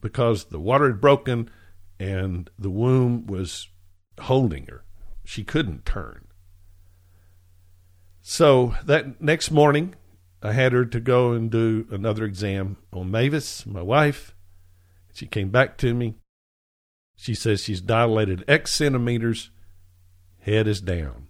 [0.00, 1.50] because the water had broken
[1.98, 3.68] and the womb was
[4.20, 4.84] holding her.
[5.24, 6.23] She couldn't turn.
[8.26, 9.94] So that next morning,
[10.42, 14.34] I had her to go and do another exam on Mavis, my wife.
[15.12, 16.14] She came back to me.
[17.16, 19.50] She says she's dilated X centimeters,
[20.40, 21.28] head is down.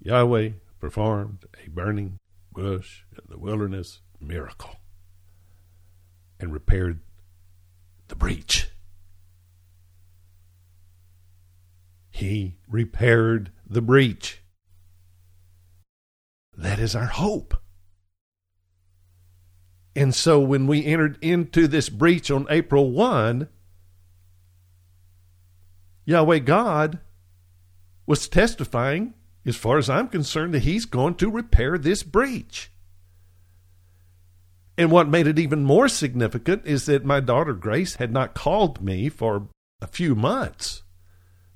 [0.00, 2.20] Yahweh performed a burning
[2.52, 4.76] bush in the wilderness miracle
[6.38, 7.00] and repaired
[8.06, 8.68] the breach.
[12.10, 14.41] He repaired the breach.
[16.62, 17.56] That is our hope.
[19.96, 23.48] And so when we entered into this breach on April 1,
[26.04, 27.00] Yahweh God
[28.06, 32.70] was testifying, as far as I'm concerned, that He's going to repair this breach.
[34.78, 38.80] And what made it even more significant is that my daughter Grace had not called
[38.80, 39.48] me for
[39.80, 40.84] a few months.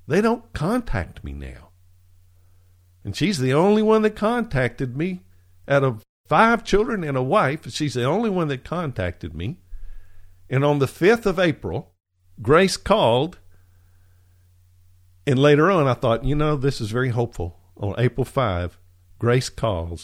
[0.05, 1.66] They don't contact me now.
[3.07, 5.21] And she's the only one that contacted me
[5.65, 7.71] out of five children and a wife.
[7.71, 9.61] She's the only one that contacted me.
[10.49, 11.93] And on the 5th of April,
[12.41, 13.39] Grace called
[15.25, 17.57] and later on, I thought, you know, this is very hopeful.
[17.77, 18.77] On April 5,
[19.19, 20.03] Grace calls,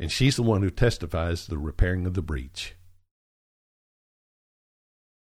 [0.00, 2.74] and she's the one who testifies the repairing of the breach.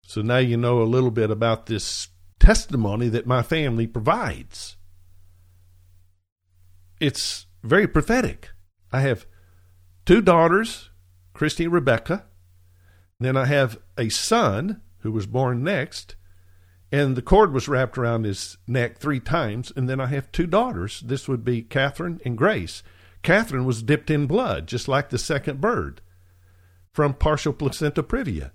[0.03, 4.77] So now you know a little bit about this testimony that my family provides.
[7.03, 8.51] It's very prophetic.
[8.93, 9.25] I have
[10.05, 10.89] two daughters,
[11.33, 12.27] Christy and Rebecca.
[13.19, 16.15] Then I have a son who was born next,
[16.93, 19.69] and the cord was wrapped around his neck three times.
[19.75, 21.01] And then I have two daughters.
[21.01, 22.83] This would be Catherine and Grace.
[23.21, 25.99] Catherine was dipped in blood, just like the second bird
[26.93, 28.51] from partial placenta previa.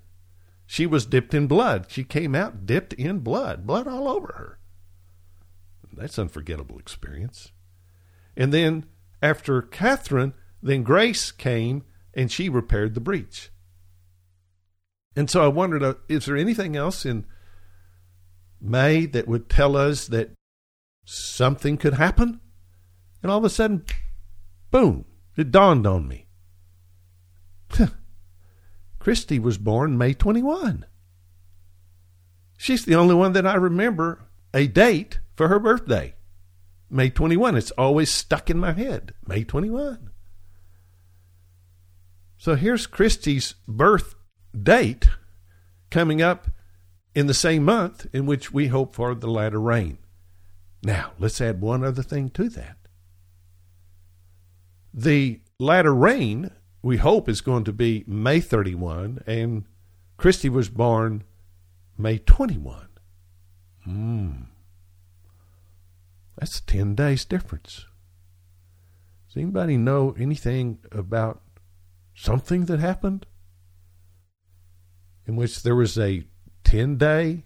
[0.65, 1.91] She was dipped in blood.
[1.91, 4.59] She came out dipped in blood, blood all over her.
[5.93, 7.53] That's unforgettable experience.
[8.39, 8.87] And then
[9.21, 10.33] after Catherine,
[10.63, 11.85] then Grace came
[12.15, 13.51] and she repaired the breach.
[15.15, 17.27] And so I wondered, uh, is there anything else in
[18.61, 20.31] May that would tell us that
[21.05, 22.41] something could happen.
[23.23, 23.85] And all of a sudden,
[24.71, 25.05] boom,
[25.37, 26.27] it dawned on me.
[28.99, 30.87] Christy was born May 21.
[32.57, 36.15] She's the only one that I remember a date for her birthday.
[36.91, 37.57] May 21.
[37.57, 39.13] It's always stuck in my head.
[39.27, 40.11] May 21.
[42.39, 44.15] So here's Christy's birth
[44.61, 45.09] date
[45.91, 46.49] coming up
[47.15, 49.99] in the same month in which we hope for the latter rain.
[50.83, 52.77] Now, let's add one other thing to that.
[54.95, 59.65] The latter rain, we hope, is going to be May 31, and
[60.17, 61.25] Christy was born
[61.97, 62.89] May 21.
[63.85, 64.31] Hmm.
[66.39, 67.87] That's 10 days difference.
[69.27, 71.43] Does anybody know anything about
[72.15, 73.27] something that happened
[75.27, 76.25] in which there was a
[76.63, 77.45] 10 day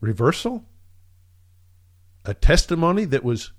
[0.00, 0.66] reversal?
[2.26, 3.52] A testimony that was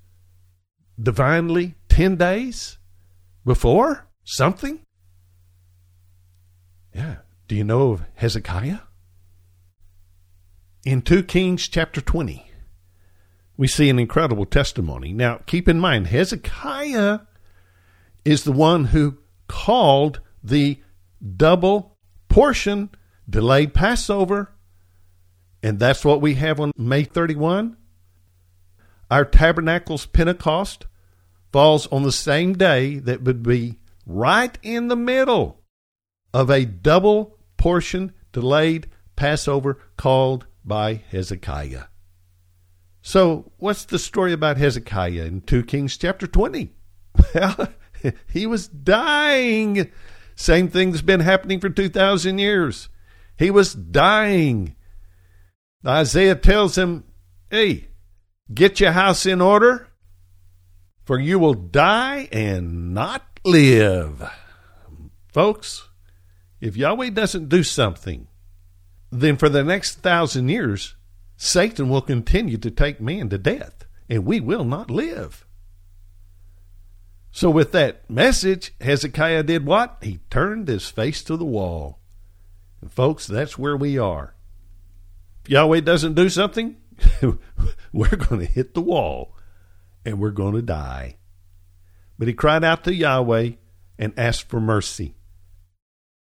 [1.00, 2.78] divinely 10 days
[3.44, 4.80] before something?
[6.94, 7.16] Yeah.
[7.48, 8.80] Do you know of Hezekiah?
[10.84, 12.47] In 2 Kings chapter 20,
[13.58, 15.12] we see an incredible testimony.
[15.12, 17.18] Now, keep in mind, Hezekiah
[18.24, 20.80] is the one who called the
[21.36, 21.98] double
[22.28, 22.88] portion
[23.28, 24.52] delayed Passover,
[25.62, 27.76] And that's what we have on May 31.
[29.10, 30.86] Our Tabernacles Pentecost
[31.50, 35.60] falls on the same day that would be right in the middle
[36.32, 41.84] of a double portion delayed Passover called by Hezekiah.
[43.08, 46.74] So, what's the story about Hezekiah in 2 Kings chapter 20?
[47.34, 47.68] Well,
[48.30, 49.90] he was dying.
[50.36, 52.90] Same thing that's been happening for 2,000 years.
[53.38, 54.76] He was dying.
[55.86, 57.04] Isaiah tells him,
[57.50, 57.88] Hey,
[58.52, 59.88] get your house in order,
[61.06, 64.30] for you will die and not live.
[65.32, 65.88] Folks,
[66.60, 68.28] if Yahweh doesn't do something,
[69.10, 70.94] then for the next thousand years,
[71.40, 75.46] Satan will continue to take men to death, and we will not live.
[77.30, 79.98] So, with that message, Hezekiah did what?
[80.02, 82.00] He turned his face to the wall.
[82.80, 84.34] And, folks, that's where we are.
[85.44, 86.76] If Yahweh doesn't do something,
[87.92, 89.36] we're going to hit the wall
[90.04, 91.18] and we're going to die.
[92.18, 93.52] But he cried out to Yahweh
[93.96, 95.14] and asked for mercy.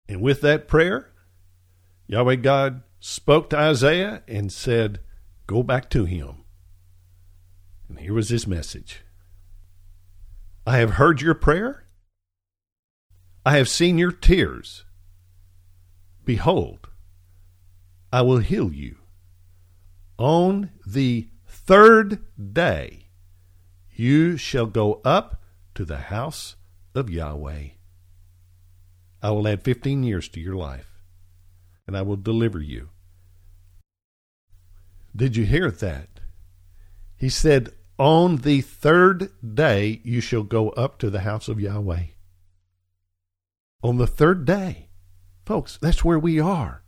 [0.08, 1.11] And with that prayer,
[2.06, 5.01] Yahweh God spoke to Isaiah and said,
[5.46, 6.44] Go back to him.
[7.88, 9.03] And here was his message
[10.66, 11.86] I have heard your prayer.
[13.44, 14.84] I have seen your tears.
[16.24, 16.88] Behold,
[18.12, 18.98] I will heal you.
[20.18, 22.20] On the third
[22.53, 23.09] day,
[23.90, 25.42] you shall go up
[25.74, 26.57] to the house
[26.94, 27.68] of Yahweh.
[29.22, 30.89] I will add 15 years to your life,
[31.91, 32.91] and I will deliver you.
[35.16, 36.20] Did you hear that?
[37.16, 42.05] He said, on the third day you shall go up to the house of Yahweh.
[43.82, 44.91] On the third day.
[45.45, 46.84] Folks, that's where we are.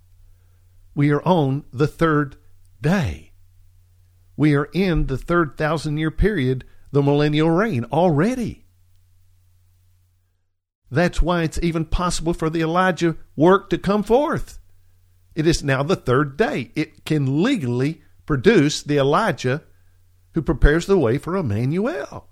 [0.95, 2.37] We are on the third
[2.81, 3.33] day.
[4.37, 8.67] We are in the third thousand year period, the millennial reign, already.
[10.93, 14.61] That's why it's even possible for the Elijah work to come forth.
[15.35, 16.71] It is now the third day.
[16.75, 19.63] It can legally produce the Elijah
[20.35, 22.29] who prepares the way for Emmanuel.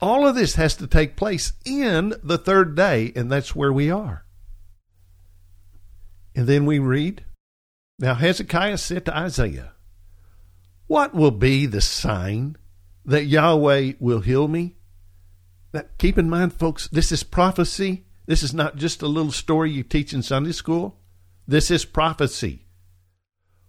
[0.00, 3.90] All of this has to take place in the third day, and that's where we
[3.90, 4.24] are.
[6.34, 7.24] And then we read
[7.98, 9.72] Now Hezekiah said to Isaiah,
[10.86, 12.56] What will be the sign
[13.04, 14.76] that Yahweh will heal me?
[15.72, 18.04] Now, keep in mind, folks, this is prophecy.
[18.26, 20.98] This is not just a little story you teach in Sunday school.
[21.48, 22.66] This is prophecy.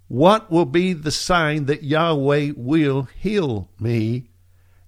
[0.09, 4.31] What will be the sign that Yahweh will heal me,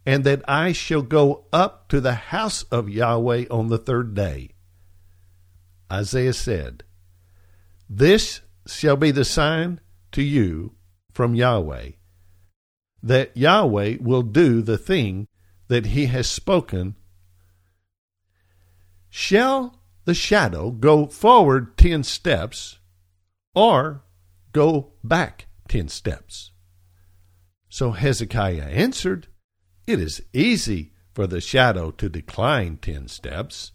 [0.06, 4.50] and that I shall go up to the house of Yahweh on the third day?
[5.90, 6.84] Isaiah said,
[7.90, 9.80] This shall be the sign
[10.12, 10.76] to you
[11.14, 11.92] from Yahweh,
[13.02, 15.28] that Yahweh will do the thing
[15.70, 16.96] that he has spoken.
[19.10, 22.80] Shall the shadow go forward ten steps,
[23.54, 24.04] or
[24.52, 26.52] Go back ten steps.
[27.70, 29.28] So Hezekiah answered,
[29.88, 33.72] It is easy for the shadow to decline ten steps.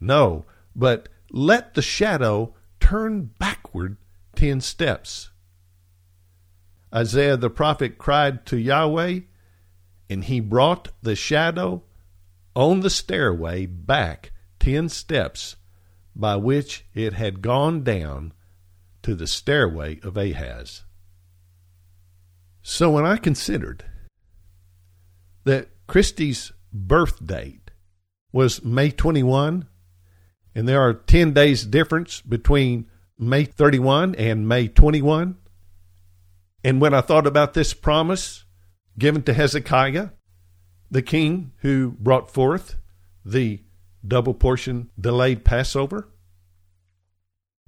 [0.00, 3.96] No, but let the shadow turn backward
[4.36, 5.30] ten steps.
[6.94, 9.20] Isaiah the prophet cried to Yahweh,
[10.08, 11.82] and he brought the shadow
[12.54, 14.30] on the stairway back
[14.60, 15.56] ten steps
[16.14, 18.32] by which it had gone down
[19.02, 20.84] to the stairway of Ahaz.
[22.62, 23.84] So when I considered
[25.44, 27.70] that Christy's birth date
[28.32, 29.66] was May 21,
[30.54, 32.86] and there are 10 days difference between
[33.18, 35.36] May 31 and May 21,
[36.64, 38.44] and when I thought about this promise
[38.98, 40.10] given to Hezekiah,
[40.90, 42.76] the king who brought forth
[43.24, 43.62] the
[44.06, 46.08] double portion delayed Passover,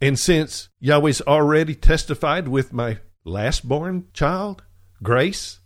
[0.01, 4.63] and since Yahweh's already testified with my last born child,
[5.03, 5.61] Grace,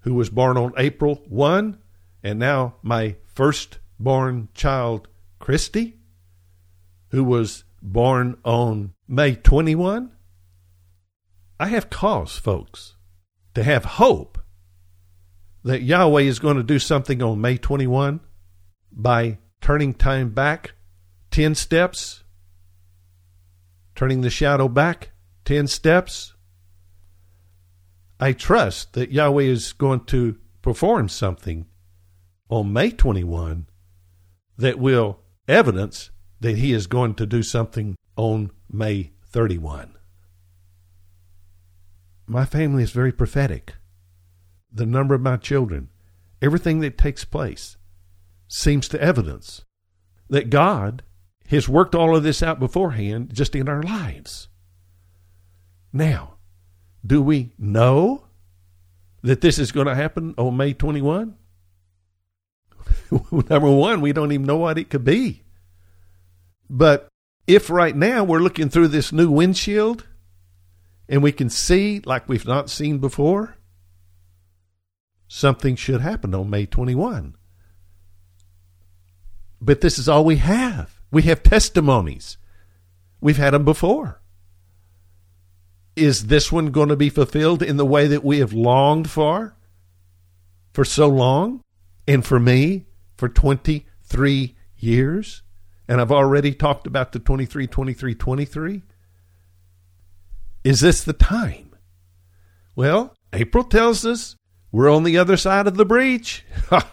[0.00, 1.78] who was born on April 1,
[2.22, 5.08] and now my first-born child,
[5.38, 5.98] Christy,
[7.08, 10.10] who was born on May 21,
[11.58, 12.96] I have cause, folks,
[13.54, 14.38] to have hope
[15.62, 18.20] that Yahweh is going to do something on May 21
[18.90, 20.72] by turning time back
[21.30, 22.24] 10 steps
[24.00, 25.10] turning the shadow back
[25.44, 26.32] 10 steps.
[28.18, 31.66] I trust that Yahweh is going to perform something
[32.48, 33.66] on May 21
[34.56, 39.98] that will evidence that he is going to do something on May 31.
[42.26, 43.74] my family is very prophetic.
[44.72, 45.90] The number of my children,
[46.40, 47.76] everything that takes place,
[48.48, 49.66] seems to evidence
[50.30, 51.02] that God
[51.50, 54.48] has worked all of this out beforehand just in our lives.
[55.92, 56.34] Now,
[57.04, 58.24] do we know
[59.22, 61.34] that this is going to happen on May 21?
[63.30, 65.42] Number one, we don't even know what it could be.
[66.68, 67.08] But
[67.48, 70.06] if right now we're looking through this new windshield
[71.08, 73.56] and we can see like we've not seen before,
[75.26, 77.34] something should happen on May 21.
[79.60, 80.99] But this is all we have.
[81.10, 82.38] We have testimonies.
[83.20, 84.20] We've had them before.
[85.96, 89.56] Is this one going to be fulfilled in the way that we have longed for
[90.72, 91.62] for so long?
[92.06, 92.86] And for me,
[93.16, 95.42] for 23 years?
[95.86, 98.82] And I've already talked about the 23, 23, 23.
[100.64, 101.74] Is this the time?
[102.74, 104.36] Well, April tells us
[104.72, 106.44] we're on the other side of the breach.
[106.70, 106.86] Let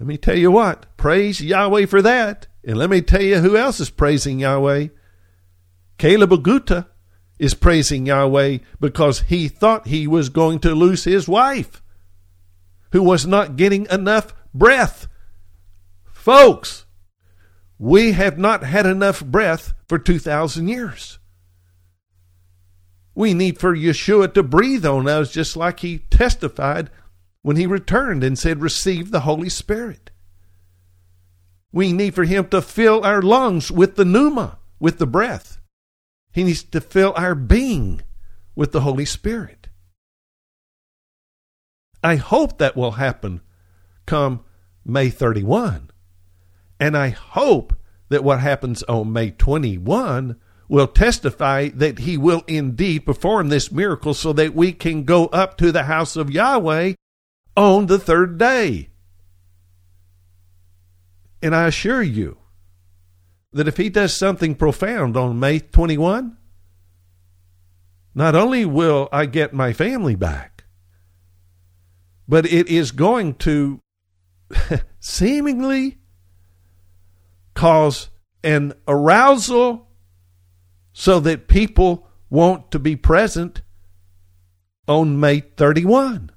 [0.00, 2.46] me tell you what, praise Yahweh for that.
[2.66, 4.88] And let me tell you who else is praising Yahweh.
[5.98, 6.88] Caleb Aguta
[7.38, 11.80] is praising Yahweh because he thought he was going to lose his wife,
[12.90, 15.06] who was not getting enough breath.
[16.12, 16.86] Folks,
[17.78, 21.20] we have not had enough breath for 2,000 years.
[23.14, 26.90] We need for Yeshua to breathe on us just like he testified
[27.42, 30.10] when he returned and said, Receive the Holy Spirit.
[31.72, 35.60] We need for him to fill our lungs with the pneuma, with the breath.
[36.32, 38.02] He needs to fill our being
[38.54, 39.68] with the Holy Spirit.
[42.02, 43.40] I hope that will happen
[44.06, 44.44] come
[44.84, 45.90] May 31.
[46.78, 47.74] And I hope
[48.08, 50.36] that what happens on May 21
[50.68, 55.56] will testify that he will indeed perform this miracle so that we can go up
[55.58, 56.94] to the house of Yahweh
[57.56, 58.90] on the third day.
[61.42, 62.38] And I assure you
[63.52, 66.36] that if he does something profound on May 21,
[68.14, 70.64] not only will I get my family back,
[72.28, 73.80] but it is going to
[75.00, 75.98] seemingly
[77.54, 78.10] cause
[78.42, 79.88] an arousal
[80.92, 83.62] so that people want to be present
[84.88, 86.30] on May 31.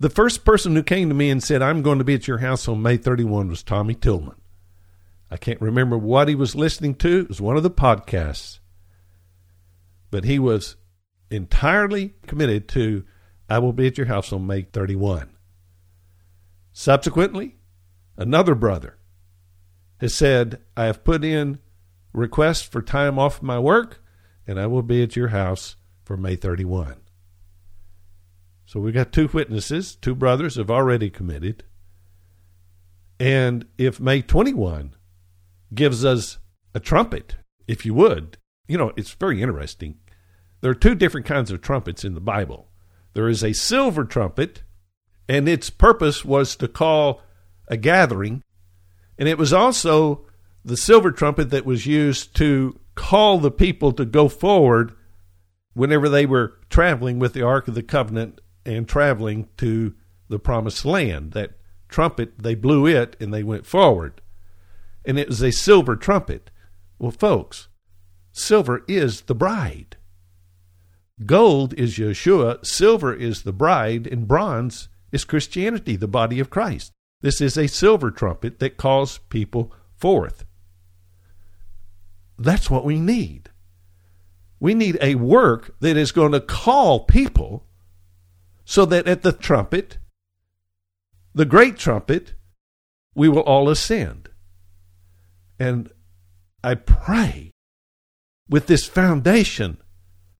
[0.00, 2.38] The first person who came to me and said, I'm going to be at your
[2.38, 4.40] house on May 31 was Tommy Tillman.
[5.30, 7.20] I can't remember what he was listening to.
[7.20, 8.60] It was one of the podcasts.
[10.10, 10.76] But he was
[11.30, 13.04] entirely committed to,
[13.48, 15.36] I will be at your house on May 31.
[16.72, 17.56] Subsequently,
[18.16, 18.96] another brother
[20.00, 21.58] has said, I have put in
[22.14, 24.02] requests for time off my work,
[24.46, 26.96] and I will be at your house for May 31.
[28.70, 31.64] So we've got two witnesses, two brothers have already committed.
[33.18, 34.94] And if May 21
[35.74, 36.38] gives us
[36.72, 37.34] a trumpet,
[37.66, 39.98] if you would, you know, it's very interesting.
[40.60, 42.68] There are two different kinds of trumpets in the Bible.
[43.14, 44.62] There is a silver trumpet,
[45.28, 47.22] and its purpose was to call
[47.66, 48.44] a gathering,
[49.18, 50.26] and it was also
[50.64, 54.92] the silver trumpet that was used to call the people to go forward
[55.74, 59.94] whenever they were traveling with the Ark of the Covenant and traveling to
[60.28, 61.32] the promised land.
[61.32, 61.52] That
[61.88, 64.20] trumpet, they blew it and they went forward.
[65.04, 66.50] And it was a silver trumpet.
[66.98, 67.68] Well, folks,
[68.32, 69.96] silver is the bride.
[71.26, 76.92] Gold is Yeshua, silver is the bride, and bronze is Christianity, the body of Christ.
[77.20, 80.44] This is a silver trumpet that calls people forth.
[82.38, 83.50] That's what we need.
[84.58, 87.66] We need a work that is going to call people
[88.70, 89.98] so that at the trumpet,
[91.34, 92.34] the great trumpet,
[93.16, 94.28] we will all ascend.
[95.58, 95.90] And
[96.62, 97.50] I pray
[98.48, 99.78] with this foundation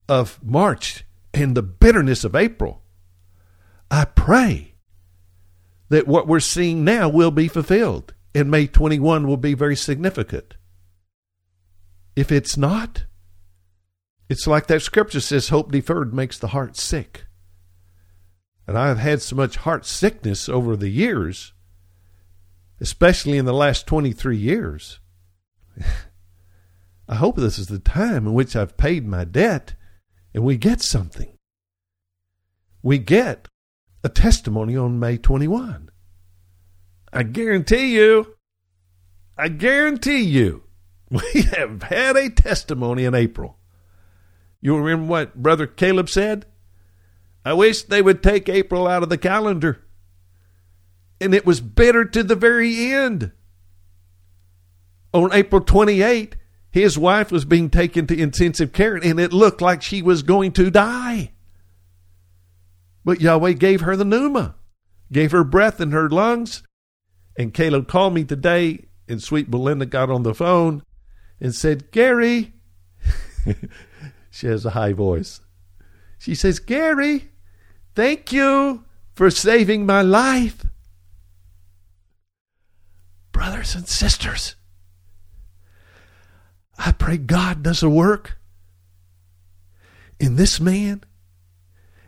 [0.08, 1.04] of March
[1.34, 2.84] and the bitterness of April,
[3.90, 4.76] I pray
[5.88, 10.54] that what we're seeing now will be fulfilled and May 21 will be very significant.
[12.14, 13.06] If it's not,
[14.28, 17.24] it's like that scripture says hope deferred makes the heart sick.
[18.70, 21.54] And I've had so much heart sickness over the years,
[22.80, 25.00] especially in the last 23 years.
[27.08, 29.74] I hope this is the time in which I've paid my debt
[30.32, 31.36] and we get something.
[32.80, 33.48] We get
[34.04, 35.90] a testimony on May 21.
[37.12, 38.36] I guarantee you,
[39.36, 40.62] I guarantee you,
[41.10, 43.58] we have had a testimony in April.
[44.60, 46.46] You remember what Brother Caleb said?
[47.44, 49.84] I wish they would take April out of the calendar.
[51.20, 53.32] And it was bitter to the very end.
[55.12, 56.36] On April 28,
[56.70, 60.52] his wife was being taken to intensive care, and it looked like she was going
[60.52, 61.32] to die.
[63.04, 64.54] But Yahweh gave her the pneuma,
[65.10, 66.62] gave her breath in her lungs.
[67.36, 70.82] And Caleb called me today, and sweet Belinda got on the phone
[71.40, 72.52] and said, Gary,
[74.30, 75.40] she has a high voice.
[76.18, 77.29] She says, Gary,
[78.00, 78.82] thank you
[79.12, 80.64] for saving my life.
[83.30, 84.56] Brothers and sisters,
[86.78, 88.38] I pray God does a work
[90.18, 91.04] in this man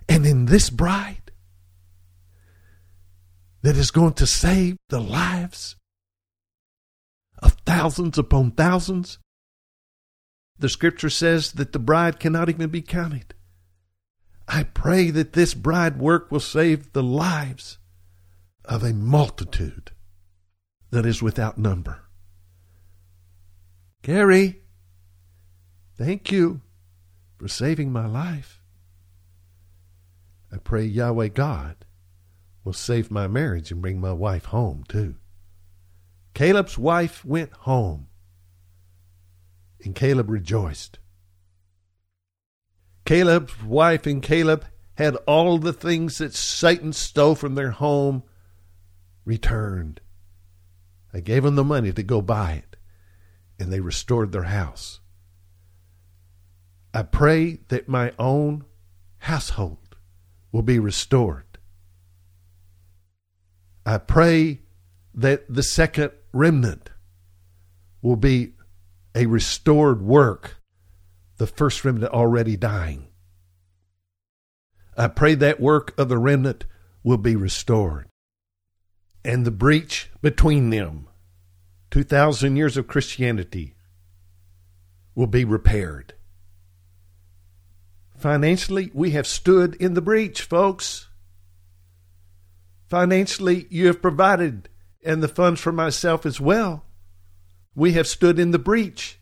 [0.08, 1.30] and in this bride
[3.60, 5.76] that is going to save the lives
[7.42, 9.18] of thousands upon thousands.
[10.58, 13.34] The scripture says that the bride cannot even be counted.
[14.54, 17.78] I pray that this bride work will save the lives
[18.66, 19.92] of a multitude
[20.90, 22.02] that is without number.
[24.02, 24.60] Gary,
[25.96, 26.60] thank you
[27.38, 28.60] for saving my life.
[30.52, 31.86] I pray Yahweh God
[32.62, 35.14] will save my marriage and bring my wife home too.
[36.34, 38.08] Caleb's wife went home,
[39.82, 40.98] and Caleb rejoiced.
[43.04, 48.22] Caleb's wife and Caleb had all the things that Satan stole from their home
[49.24, 50.00] returned.
[51.12, 52.76] I gave them the money to go buy it,
[53.58, 55.00] and they restored their house.
[56.94, 58.64] I pray that my own
[59.18, 59.96] household
[60.50, 61.44] will be restored.
[63.84, 64.60] I pray
[65.14, 66.90] that the second remnant
[68.00, 68.54] will be
[69.14, 70.61] a restored work,
[71.42, 73.08] the first remnant already dying.
[74.96, 76.66] I pray that work of the remnant
[77.02, 78.06] will be restored.
[79.24, 81.08] And the breach between them,
[81.90, 83.74] 2,000 years of Christianity,
[85.16, 86.14] will be repaired.
[88.16, 91.08] Financially, we have stood in the breach, folks.
[92.88, 94.68] Financially, you have provided,
[95.04, 96.84] and the funds for myself as well.
[97.74, 99.18] We have stood in the breach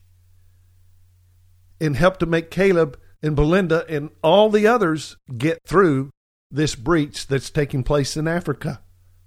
[1.81, 6.11] and helped to make Caleb and Belinda and all the others get through
[6.51, 8.81] this breach that's taking place in Africa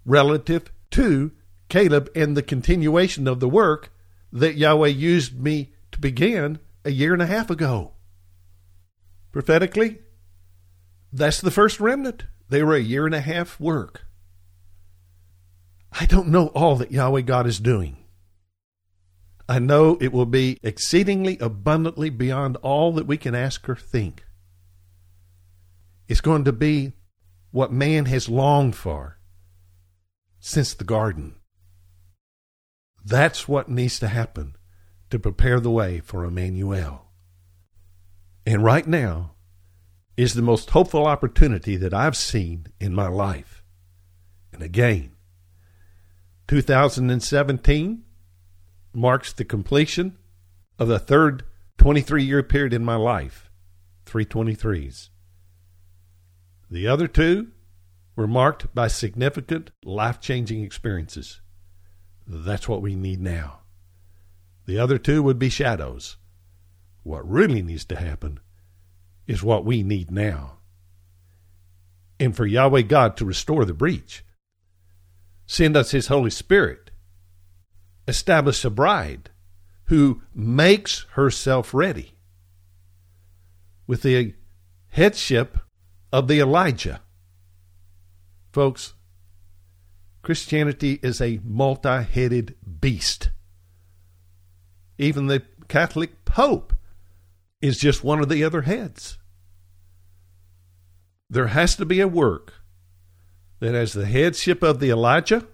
[0.05, 1.31] relative to
[1.69, 3.91] Caleb and the continuation of the work
[4.31, 7.93] that Yahweh used me to begin a year and a half ago
[9.33, 9.99] prophetically,
[11.11, 12.23] that's the first remnant.
[12.47, 14.05] They were a year and a half work.
[15.91, 17.97] I don't know all that Yahweh God is doing.
[19.47, 24.23] I know it will be exceedingly abundantly beyond all that we can ask or think.
[26.07, 26.93] It's going to be
[27.51, 29.19] what man has longed for
[30.39, 31.35] since the garden.
[33.03, 34.55] That's what needs to happen
[35.09, 37.11] to prepare the way for Emmanuel.
[38.45, 39.33] And right now
[40.15, 43.63] is the most hopeful opportunity that I've seen in my life.
[44.51, 45.11] And again,
[46.47, 48.03] 2017
[48.93, 50.17] marks the completion
[50.79, 51.43] of the third
[51.77, 53.49] 23 year period in my life,
[54.05, 55.09] 323s.
[56.69, 57.51] The other two
[58.15, 61.41] were marked by significant life changing experiences.
[62.25, 63.59] That's what we need now.
[64.65, 66.17] The other two would be shadows.
[67.03, 68.39] What really needs to happen
[69.27, 70.57] is what we need now.
[72.19, 74.23] And for Yahweh God to restore the breach,
[75.45, 76.82] send us His Holy Spirit,
[78.07, 79.29] establish a bride
[79.85, 82.13] who makes herself ready
[83.85, 84.33] with the
[84.89, 85.57] headship
[86.11, 87.01] of the Elijah.
[88.51, 88.93] Folks,
[90.21, 93.31] Christianity is a multi headed beast.
[94.97, 96.73] Even the Catholic Pope
[97.61, 99.17] is just one of the other heads.
[101.29, 102.53] There has to be a work
[103.59, 105.47] that has the headship of the Elijah,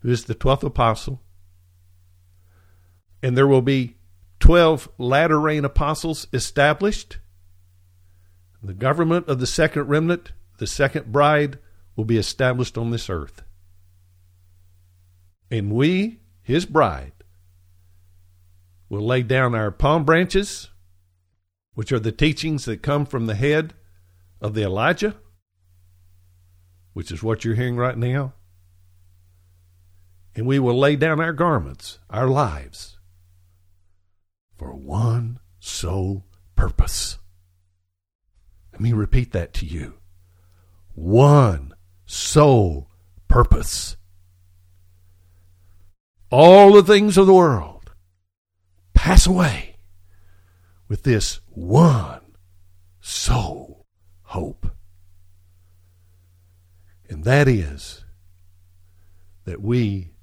[0.00, 1.22] who is the 12th apostle,
[3.24, 3.96] and there will be
[4.40, 7.16] 12 latter rain apostles established.
[8.62, 11.58] The government of the second remnant, the second bride,
[11.96, 13.42] will be established on this earth.
[15.50, 17.12] And we, his bride,
[18.90, 20.68] will lay down our palm branches
[21.72, 23.72] which are the teachings that come from the head
[24.38, 25.16] of the Elijah,
[26.92, 28.34] which is what you're hearing right now.
[30.36, 32.93] And we will lay down our garments, our lives,
[34.64, 36.24] for one sole
[36.56, 37.18] purpose
[38.72, 39.98] Let me repeat that to you.
[40.94, 41.74] One
[42.06, 42.90] sole
[43.28, 43.96] purpose.
[46.30, 47.92] All the things of the world
[48.94, 49.76] pass away
[50.88, 52.34] with this one
[53.00, 53.84] sole
[54.22, 54.66] hope.
[57.10, 58.02] And that is
[59.44, 60.14] that we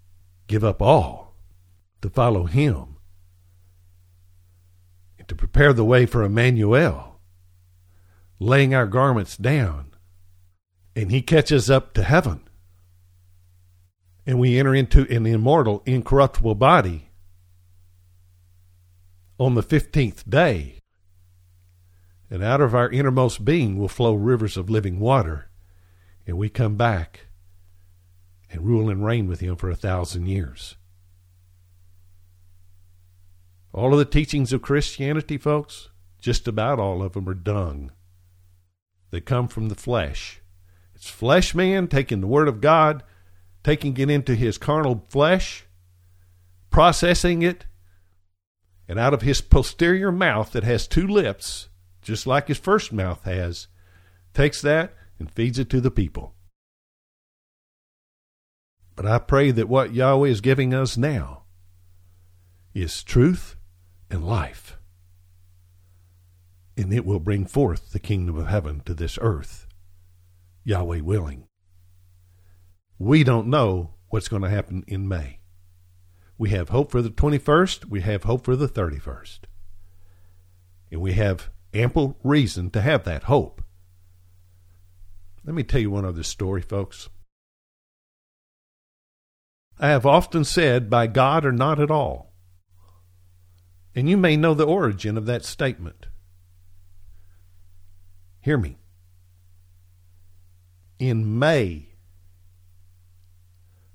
[0.47, 1.35] give up all
[2.01, 2.90] to follow Him
[5.31, 7.17] to prepare the way for Emmanuel,
[8.37, 9.89] laying our garments down,
[10.93, 12.41] and He catches up to heaven.
[14.25, 17.11] And we enter into an immortal, incorruptible body
[19.39, 20.79] on the 15th day.
[22.29, 25.49] And out of our innermost being will flow rivers of living water.
[26.27, 27.27] And we come back
[28.49, 30.75] and rule and reign with him for a thousand years.
[33.73, 37.91] All of the teachings of Christianity, folks, just about all of them are dung.
[39.11, 40.41] They come from the flesh.
[40.93, 43.03] It's flesh man taking the Word of God,
[43.63, 45.65] taking it into his carnal flesh,
[46.69, 47.65] processing it,
[48.87, 51.69] and out of his posterior mouth that has two lips,
[52.01, 53.67] just like his first mouth has,
[54.33, 56.35] takes that and feeds it to the people.
[58.97, 61.43] But I pray that what Yahweh is giving us now
[62.73, 63.55] is truth
[64.11, 64.77] and life.
[66.77, 69.67] And it will bring forth the kingdom of heaven to this earth,
[70.63, 71.47] Yahweh willing.
[72.99, 75.39] We don't know what's going to happen in May.
[76.37, 79.39] We have hope for the 21st, we have hope for the 31st.
[80.91, 83.63] And we have ample reason to have that hope.
[85.45, 87.09] Let me tell you one other story, folks.
[89.79, 92.30] I have often said, by God or not at all.
[93.95, 96.07] And you may know the origin of that statement.
[98.39, 98.77] Hear me.
[100.97, 101.89] In May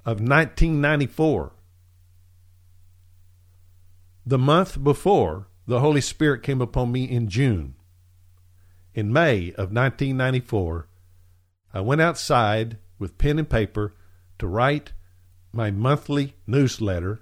[0.04, 1.52] of 1994,
[4.24, 7.74] the month before the Holy Spirit came upon me in June.
[8.94, 10.88] In May of 1994,
[11.72, 13.94] I went outside with pen and paper
[14.38, 14.92] to write
[15.52, 17.20] my monthly newsletter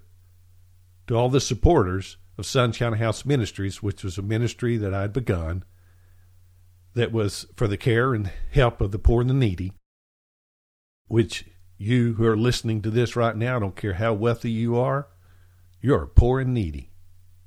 [1.07, 5.65] to all the supporters of Sunshine House Ministries, which was a ministry that I'd begun
[6.95, 9.73] that was for the care and help of the poor and the needy,
[11.09, 11.45] which
[11.77, 15.09] you who are listening to this right now, I don't care how wealthy you are,
[15.81, 16.91] you're poor and needy.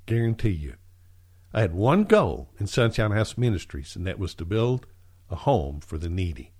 [0.05, 0.75] Guarantee you.
[1.53, 4.85] I had one goal in Sunshine House Ministries, and that was to build
[5.29, 6.53] a home for the needy.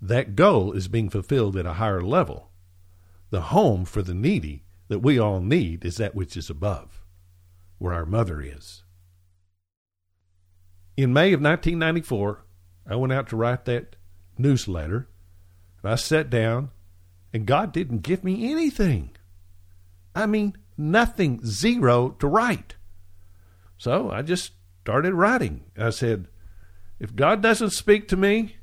[0.00, 2.48] That goal is being fulfilled at a higher level
[3.30, 6.97] the home for the needy that we all need is that which is above,
[7.78, 8.82] where our mother is.
[10.96, 12.44] In May of 1994,
[12.88, 13.96] I went out to write that
[14.36, 15.08] newsletter.
[15.82, 16.70] And I sat down,
[17.32, 19.10] and God didn't give me anything.
[20.14, 22.76] I mean, nothing, zero to write.
[23.76, 24.52] So I just
[24.82, 25.64] started writing.
[25.78, 26.28] I said,
[26.98, 28.56] if God doesn't speak to me,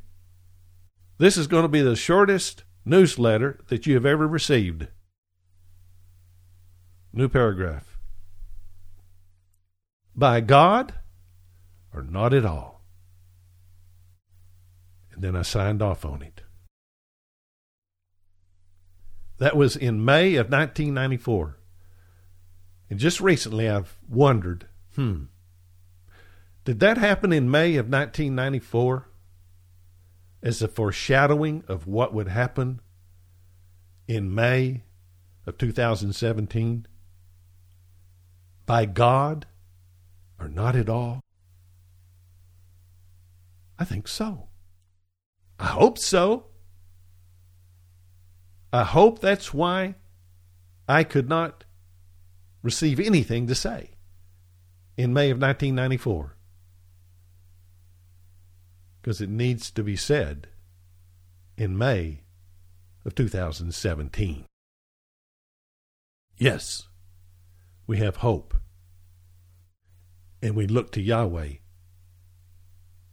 [1.17, 4.87] this is going to be the shortest newsletter that you have ever received.
[7.13, 7.94] New paragraph.
[10.15, 10.93] By God
[11.93, 12.81] or not at all.
[15.13, 16.41] And then I signed off on it.
[19.37, 21.57] That was in May of 1994.
[22.89, 25.23] And just recently I've wondered hmm,
[26.63, 29.09] did that happen in May of 1994?
[30.45, 32.79] as a foreshadowing of what would happen
[34.07, 34.83] in May
[35.47, 36.85] of 2017?
[38.67, 39.47] By God
[40.39, 41.21] or not at all?
[43.77, 44.49] I think so.
[45.59, 46.47] I hope so.
[48.71, 49.95] I hope that's why
[50.87, 51.63] I could not
[52.61, 53.91] receive anything to say
[54.97, 56.35] in May of 1994
[59.01, 60.47] because it needs to be said
[61.57, 62.21] in May
[63.05, 64.45] of 2017.
[66.37, 66.87] Yes,
[67.85, 68.57] we have hope.
[70.45, 71.53] And we look to Yahweh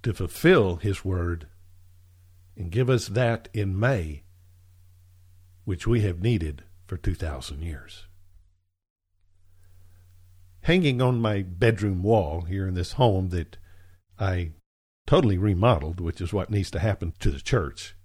[0.02, 1.46] to fulfill His word
[2.58, 4.24] and give us that in May,
[5.64, 8.04] which we have needed for 2,000 years.
[10.64, 13.56] Hanging on my bedroom wall here in this home that
[14.18, 14.50] I
[15.06, 17.96] totally remodeled, which is what needs to happen to the church,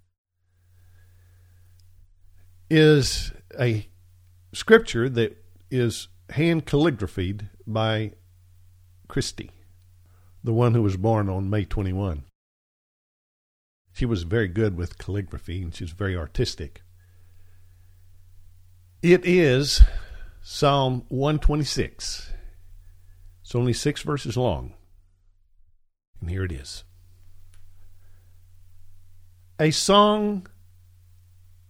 [2.70, 3.90] is a
[4.54, 8.14] scripture that is hand calligraphied by
[9.08, 9.52] Christy,
[10.44, 12.24] the one who was born on May 21.
[13.94, 16.82] She was very good with calligraphy and she was very artistic.
[19.02, 19.82] It is
[20.42, 22.32] Psalm 126.
[23.42, 24.74] It's only six verses long.
[26.20, 26.84] And here it is
[29.60, 30.48] A song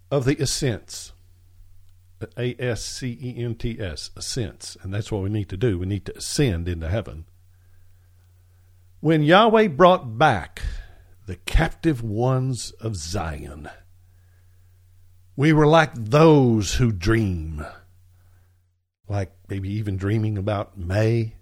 [0.10, 1.14] of the ascents.
[2.38, 4.78] A S C E N T S, ascents.
[4.82, 5.78] And that's what we need to do.
[5.80, 7.26] We need to ascend into heaven.
[9.00, 10.64] When Yahweh brought back
[11.28, 13.70] the captive ones of Zion,
[15.36, 17.64] we were like those who dream,
[19.08, 21.36] like maybe even dreaming about May.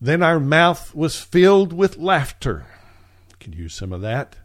[0.00, 2.66] Then our mouth was filled with laughter.
[3.40, 4.36] Could use some of that.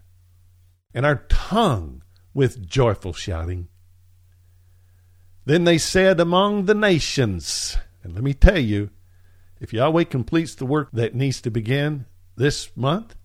[0.94, 2.02] And our tongue
[2.34, 3.68] with joyful shouting.
[5.46, 8.90] Then they said among the nations, and let me tell you,
[9.60, 13.16] if Yahweh completes the work that needs to begin this month,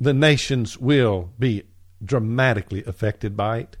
[0.00, 1.64] the nations will be
[2.02, 3.76] dramatically affected by it.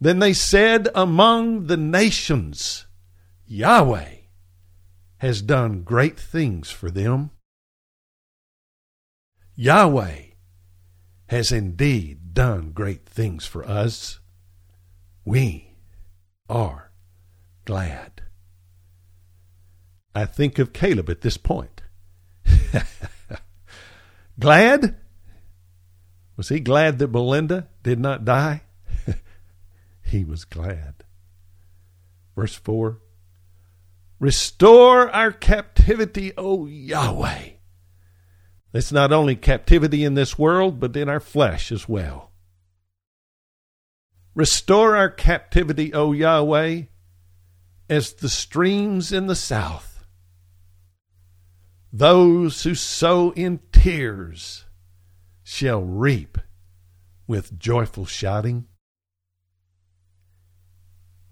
[0.00, 2.86] Then they said among the nations,
[3.46, 4.14] Yahweh
[5.18, 7.30] has done great things for them.
[9.56, 10.22] Yahweh
[11.28, 14.20] has indeed done great things for us.
[15.24, 15.67] We
[16.48, 16.90] are
[17.64, 18.22] glad.
[20.14, 21.82] I think of Caleb at this point.
[24.38, 24.96] glad?
[26.36, 28.62] Was he glad that Belinda did not die?
[30.02, 31.04] he was glad.
[32.34, 33.00] Verse 4
[34.20, 37.50] Restore our captivity, O Yahweh.
[38.72, 42.27] That's not only captivity in this world, but in our flesh as well.
[44.38, 46.82] Restore our captivity, O Yahweh,
[47.90, 50.06] as the streams in the south.
[51.92, 54.64] Those who sow in tears
[55.42, 56.38] shall reap
[57.26, 58.68] with joyful shouting.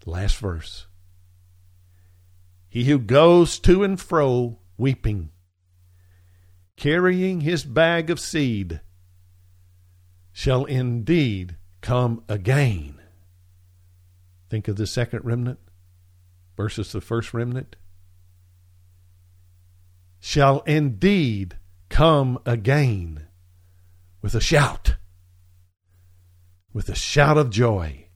[0.05, 0.89] Last verse.
[2.69, 5.31] He who goes to and fro weeping,
[6.77, 8.81] carrying his bag of seed,
[10.33, 12.96] shall indeed come again
[14.57, 15.59] Think of the second remnant
[16.57, 17.77] versus the first remnant.
[20.19, 21.59] Shall indeed
[21.91, 23.27] come again
[24.23, 24.97] with a shout,
[26.73, 28.09] with a shout of joy,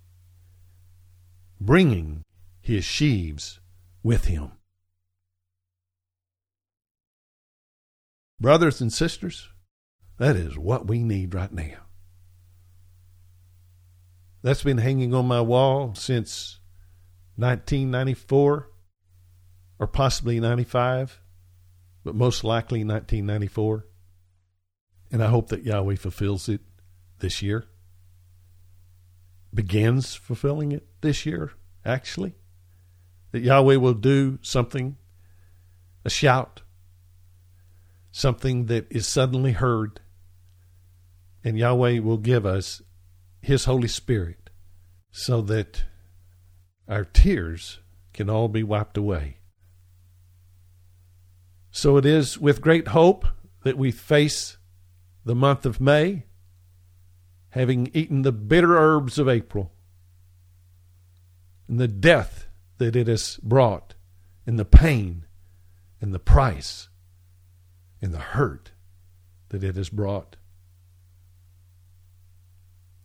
[1.61, 2.23] bringing
[2.63, 3.61] his sheaves
[4.03, 4.53] with him.
[8.41, 9.51] Brothers and sisters,
[10.17, 11.90] that is what we need right now.
[14.43, 16.61] That's been hanging on my wall since
[17.37, 18.71] 1994
[19.79, 21.21] or possibly 95,
[22.05, 23.87] but most likely 1994.
[25.13, 26.61] And I hope that Yahweh fulfills it
[27.19, 27.67] this year.
[29.53, 31.53] Begins fulfilling it this year,
[31.85, 32.35] actually.
[33.33, 34.97] That Yahweh will do something,
[36.05, 36.63] a shout,
[38.13, 40.01] something that is suddenly heard,
[41.45, 42.83] and Yahweh will give us
[43.41, 44.51] his Holy Spirit
[45.11, 45.85] so that
[46.89, 47.79] our tears
[48.13, 49.39] can all be wiped away.
[51.71, 53.27] So it is with great hope
[53.63, 54.57] that we face
[55.25, 56.25] the month of May,
[57.51, 59.73] having eaten the bitter herbs of April,
[61.69, 62.47] and the death
[62.79, 63.95] that it has brought,
[64.47, 65.27] and the pain,
[66.01, 66.89] and the price,
[68.03, 68.73] and the hurt
[69.51, 70.37] that it has brought.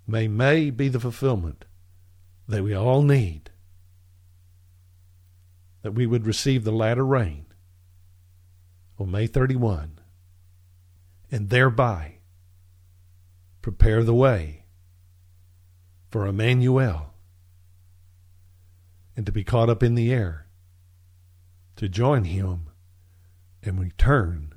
[0.07, 1.65] May May be the fulfillment
[2.47, 3.49] that we all need,
[5.81, 7.47] that we would receive the latter rain
[8.99, 9.99] on May 31,
[11.31, 12.19] and thereby
[13.61, 14.65] prepare the way
[16.09, 17.13] for Emmanuel
[19.17, 20.47] and to be caught up in the air,
[21.77, 22.69] to join him
[23.63, 24.53] and return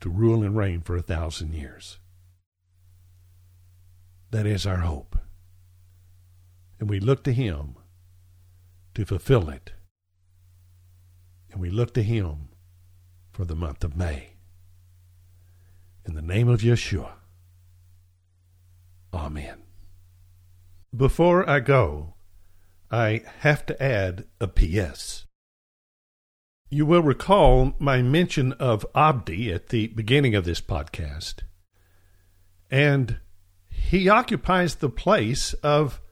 [0.00, 1.98] to rule and reign for a thousand years.
[4.30, 5.16] That is our hope.
[6.78, 7.76] And we look to Him
[8.94, 9.72] to fulfill it.
[11.50, 12.48] And we look to Him
[13.30, 14.34] for the month of May.
[16.04, 17.12] In the name of Yeshua.
[19.12, 19.62] Amen.
[20.94, 22.14] Before I go,
[22.90, 25.26] I have to add a P.S.
[26.70, 31.42] You will recall my mention of Abdi at the beginning of this podcast.
[32.70, 33.18] And
[33.88, 36.02] he occupies the place of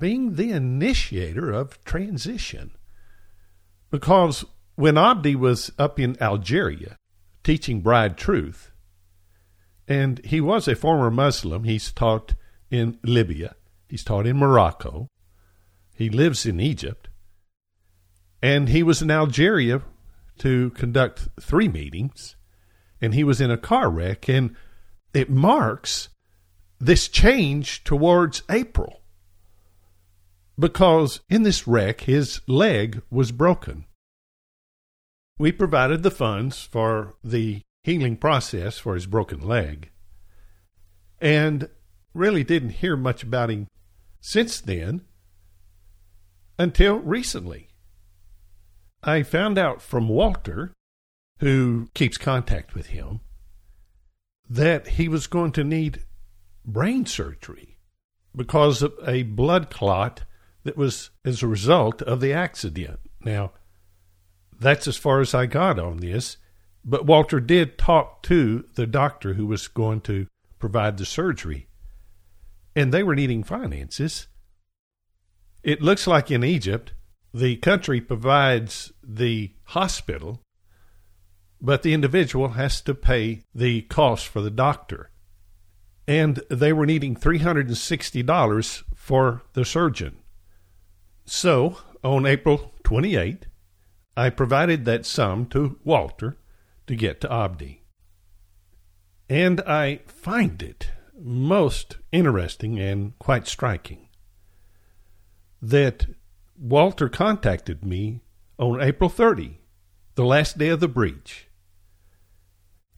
[0.00, 2.72] being the initiator of transition.
[3.88, 6.96] Because when Abdi was up in Algeria
[7.44, 8.72] teaching bride truth,
[9.86, 11.64] And he was a former Muslim.
[11.64, 12.34] He's taught
[12.70, 13.56] in Libya,
[13.88, 15.08] he's taught in Morocco,
[15.94, 17.08] he lives in Egypt,
[18.40, 19.82] and he was in Algeria
[20.38, 22.36] to conduct three meetings,
[23.00, 24.54] and he was in a car wreck, and
[25.12, 26.08] it marks
[26.80, 29.02] this change towards April
[30.58, 33.84] because in this wreck his leg was broken.
[35.38, 39.90] We provided the funds for the healing process for his broken leg
[41.20, 41.68] and
[42.14, 43.66] really didn't hear much about him
[44.20, 45.02] since then
[46.58, 47.68] until recently.
[49.02, 50.72] I found out from Walter,
[51.38, 53.20] who keeps contact with him,
[54.48, 56.04] that he was going to need
[56.72, 57.78] brain surgery
[58.34, 60.24] because of a blood clot
[60.64, 63.00] that was as a result of the accident.
[63.24, 63.52] Now,
[64.58, 66.36] that's as far as I got on this,
[66.84, 70.26] but Walter did talk to the doctor who was going to
[70.58, 71.68] provide the surgery,
[72.76, 74.28] and they were needing finances.
[75.62, 76.92] It looks like in Egypt,
[77.32, 80.40] the country provides the hospital,
[81.60, 85.10] but the individual has to pay the cost for the doctor.
[86.10, 90.16] And they were needing $360 for the surgeon.
[91.24, 93.46] So, on April 28,
[94.16, 96.36] I provided that sum to Walter
[96.88, 97.84] to get to Abdi.
[99.28, 104.08] And I find it most interesting and quite striking
[105.62, 106.06] that
[106.58, 108.22] Walter contacted me
[108.58, 109.60] on April 30,
[110.16, 111.49] the last day of the breach,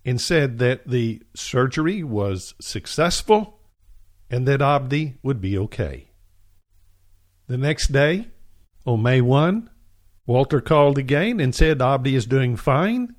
[0.05, 3.61] and said that the surgery was successful
[4.31, 6.09] and that Abdi would be okay.
[7.47, 8.29] The next day,
[8.87, 9.69] on May 1,
[10.27, 13.15] Walter called again and said Abdi is doing fine.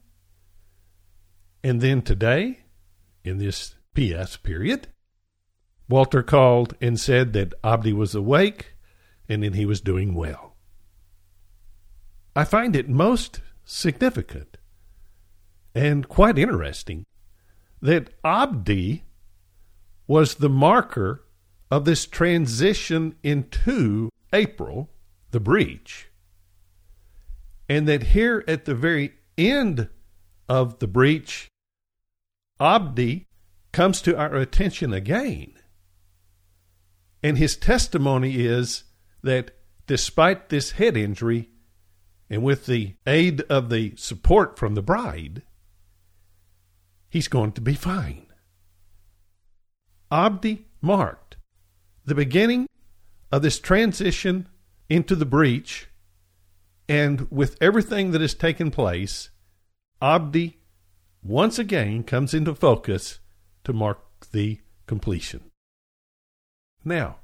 [1.64, 2.60] And then today,
[3.24, 4.88] in this PS period,
[5.88, 8.76] Walter called and said that Abdi was awake
[9.30, 10.56] and that he was doing well.
[12.36, 14.58] I find it most significant
[15.76, 17.06] and quite interesting
[17.82, 19.04] that Abdi
[20.08, 21.24] was the marker
[21.72, 24.90] of this transition into April,
[25.32, 26.10] the breach,
[27.68, 29.90] and that here at the very end
[30.48, 31.50] of the breach,
[32.60, 33.28] Abdi
[33.72, 35.54] comes to our attention again.
[37.24, 38.84] And his testimony is
[39.24, 39.52] that
[39.88, 41.50] despite this head injury,
[42.30, 45.42] and with the aid of the support from the bride,
[47.14, 48.26] he's going to be fine.
[50.12, 51.38] Abdi marked
[52.04, 52.68] the beginning
[53.32, 54.50] of this transition
[54.90, 55.90] into the breach,
[56.90, 59.30] and with everything that has taken place,
[60.02, 60.58] Abdi
[61.22, 63.20] once again comes into focus
[63.64, 64.00] to mark
[64.32, 65.52] the completion.
[66.84, 67.18] Now,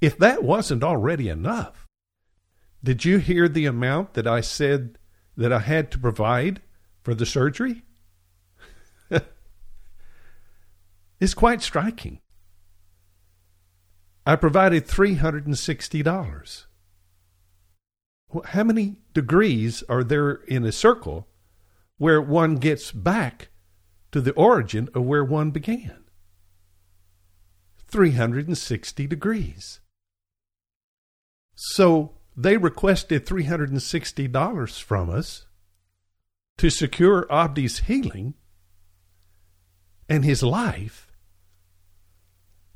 [0.00, 1.86] if that wasn't already enough,
[2.82, 4.98] did you hear the amount that I said
[5.36, 6.62] that I had to provide
[7.02, 7.82] for the surgery?
[11.20, 12.20] It's quite striking.
[14.26, 16.64] I provided $360.
[18.30, 21.28] Well, how many degrees are there in a circle
[21.96, 23.48] where one gets back
[24.12, 26.04] to the origin of where one began?
[27.88, 29.80] 360 degrees.
[31.54, 35.46] So they requested $360 from us
[36.58, 38.34] to secure Abdi's healing
[40.08, 41.07] and his life.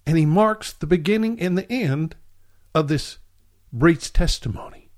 [0.07, 2.17] And he marks the beginning and the end
[2.75, 3.19] of this
[3.73, 4.91] breach testimony.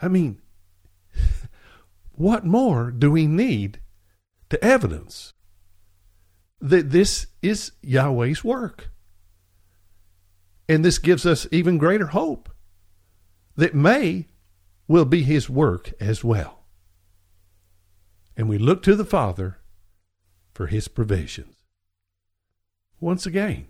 [0.00, 0.40] I mean,
[2.12, 3.80] what more do we need
[4.50, 5.32] to evidence
[6.60, 8.90] that this is Yahweh's work?
[10.68, 12.50] And this gives us even greater hope
[13.56, 14.26] that May
[14.86, 16.66] will be his work as well.
[18.36, 19.58] And we look to the Father
[20.54, 21.57] for his provisions.
[23.00, 23.66] Once again,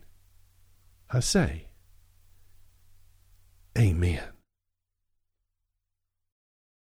[1.11, 1.69] I say,
[3.77, 4.38] Amen.